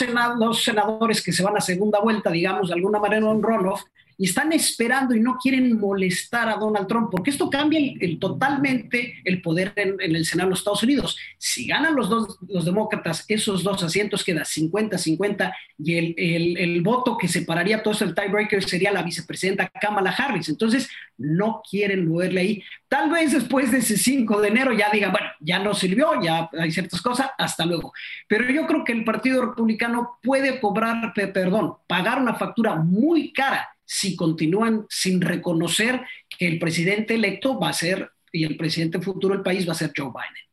senadores 0.63 1.23
que 1.23 1.33
se 1.33 1.43
van 1.43 1.57
a 1.57 1.61
segunda 1.61 2.01
vuelta, 2.01 2.31
digamos, 2.31 2.69
de 2.69 2.75
alguna 2.75 2.99
manera 2.99 3.31
en 3.31 3.43
runoff, 3.43 3.83
y 4.19 4.27
están 4.27 4.53
esperando 4.53 5.15
y 5.15 5.21
no 5.21 5.37
quieren 5.37 5.79
molestar 5.79 6.49
a 6.49 6.57
Donald 6.57 6.87
Trump, 6.87 7.09
porque 7.11 7.31
esto 7.31 7.51
cambia 7.51 7.79
el, 7.79 8.19
totalmente 8.19 9.21
el 9.25 9.43
poder 9.43 9.73
en, 9.77 9.97
el 10.01 10.25
Senado 10.25 10.49
de 10.49 10.51
los 10.51 10.61
Estados 10.61 10.83
Unidos. 10.83 11.17
Si 11.39 11.67
ganan 11.67 11.95
los 11.95 12.09
dos 12.09 12.39
los 12.49 12.65
demócratas 12.65 13.25
esos 13.29 13.63
dos 13.63 13.83
asientos, 13.83 14.25
queda 14.25 14.43
50-50 14.43 15.53
y 15.79 15.97
el, 15.97 16.15
el, 16.59 16.83
voto 16.83 17.19
que 17.19 17.29
separaría 17.29 17.83
todo 17.83 17.93
eso 17.93 18.05
el 18.05 18.15
tiebreaker 18.15 18.63
sería 18.63 18.93
la 18.93 19.03
vicepresidenta 19.03 19.69
Kamala 19.69 20.11
Harris. 20.11 20.49
Entonces, 20.49 20.89
no 21.19 21.63
quieren 21.69 22.09
moverle 22.09 22.41
ahí. 22.41 22.63
Tal 22.89 23.11
vez 23.11 23.33
después 23.33 23.71
de 23.71 23.79
ese 23.79 23.97
5 23.97 24.41
de 24.41 24.49
enero 24.49 24.73
ya 24.73 24.91
digan, 24.91 25.13
bueno, 25.13 25.27
ya 25.41 25.59
no 25.59 25.75
sirvió, 25.75 26.21
ya 26.23 26.49
hay 26.59 26.71
ciertas 26.71 27.03
cosas, 27.03 27.31
hasta 27.39 27.67
luego. 27.67 27.93
Pero 28.29 28.51
yo 28.51 28.67
creo 28.67 28.85
que 28.85 28.93
el 28.93 29.05
Partido 29.05 29.45
Republicano 29.45 30.19
puede 30.23 30.61
cobrar, 30.61 31.13
perdón, 31.15 31.75
pagar 31.87 32.21
una 32.21 32.35
factura 32.35 32.77
muy 32.77 33.33
cara 33.33 33.69
si 33.87 34.17
continúan 34.17 34.85
sin 34.91 35.21
reconocer 35.21 36.03
que 36.29 36.47
el 36.47 36.59
presidente 36.59 37.15
electo 37.15 37.59
va 37.59 37.71
a 37.71 37.73
ser 37.73 38.11
y 38.33 38.45
el 38.45 38.57
presidente 38.57 39.01
futuro 39.01 39.35
del 39.35 39.43
país 39.43 39.67
va 39.67 39.73
a 39.73 39.77
ser 39.77 39.93
Joe 39.97 40.09
Biden. 40.09 40.47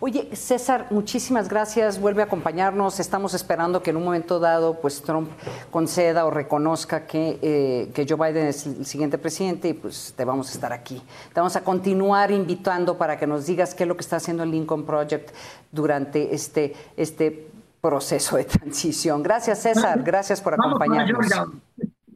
Oye, 0.00 0.28
César, 0.36 0.86
muchísimas 0.90 1.48
gracias. 1.48 2.00
Vuelve 2.00 2.22
a 2.22 2.26
acompañarnos. 2.26 3.00
Estamos 3.00 3.34
esperando 3.34 3.82
que 3.82 3.90
en 3.90 3.96
un 3.96 4.04
momento 4.04 4.38
dado, 4.38 4.80
pues 4.80 5.02
Trump 5.02 5.28
conceda 5.72 6.24
o 6.24 6.30
reconozca 6.30 7.04
que, 7.04 7.36
eh, 7.42 7.90
que 7.92 8.06
Joe 8.08 8.16
Biden 8.16 8.46
es 8.46 8.64
el 8.64 8.86
siguiente 8.86 9.18
presidente 9.18 9.68
y 9.70 9.72
pues 9.72 10.14
te 10.16 10.24
vamos 10.24 10.50
a 10.50 10.52
estar 10.52 10.72
aquí. 10.72 11.02
Te 11.34 11.40
vamos 11.40 11.56
a 11.56 11.64
continuar 11.64 12.30
invitando 12.30 12.96
para 12.96 13.18
que 13.18 13.26
nos 13.26 13.46
digas 13.46 13.74
qué 13.74 13.82
es 13.82 13.88
lo 13.88 13.96
que 13.96 14.02
está 14.02 14.16
haciendo 14.16 14.44
el 14.44 14.52
Lincoln 14.52 14.86
Project 14.86 15.30
durante 15.72 16.32
este, 16.32 16.74
este 16.96 17.48
proceso 17.80 18.36
de 18.36 18.44
transición. 18.44 19.22
Gracias, 19.22 19.60
César. 19.60 20.02
Gracias 20.02 20.40
por 20.40 20.54
acompañarnos. 20.54 21.26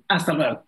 Hasta 0.09 0.33
luego. 0.33 0.63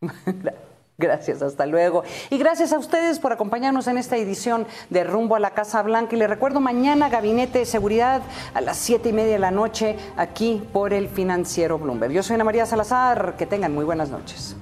Gracias, 0.98 1.42
hasta 1.42 1.66
luego. 1.66 2.04
Y 2.30 2.38
gracias 2.38 2.72
a 2.72 2.78
ustedes 2.78 3.18
por 3.18 3.32
acompañarnos 3.32 3.88
en 3.88 3.98
esta 3.98 4.16
edición 4.16 4.66
de 4.88 5.02
Rumbo 5.02 5.34
a 5.34 5.40
la 5.40 5.50
Casa 5.50 5.82
Blanca. 5.82 6.14
Y 6.14 6.18
les 6.18 6.28
recuerdo 6.28 6.60
mañana 6.60 7.08
Gabinete 7.08 7.58
de 7.60 7.64
Seguridad 7.64 8.22
a 8.54 8.60
las 8.60 8.76
siete 8.76 9.08
y 9.08 9.12
media 9.12 9.32
de 9.32 9.38
la 9.40 9.50
noche 9.50 9.96
aquí 10.16 10.62
por 10.72 10.92
el 10.92 11.08
financiero 11.08 11.78
Bloomberg. 11.78 12.12
Yo 12.12 12.22
soy 12.22 12.34
Ana 12.34 12.44
María 12.44 12.66
Salazar. 12.66 13.34
Que 13.36 13.46
tengan 13.46 13.74
muy 13.74 13.84
buenas 13.84 14.10
noches. 14.10 14.54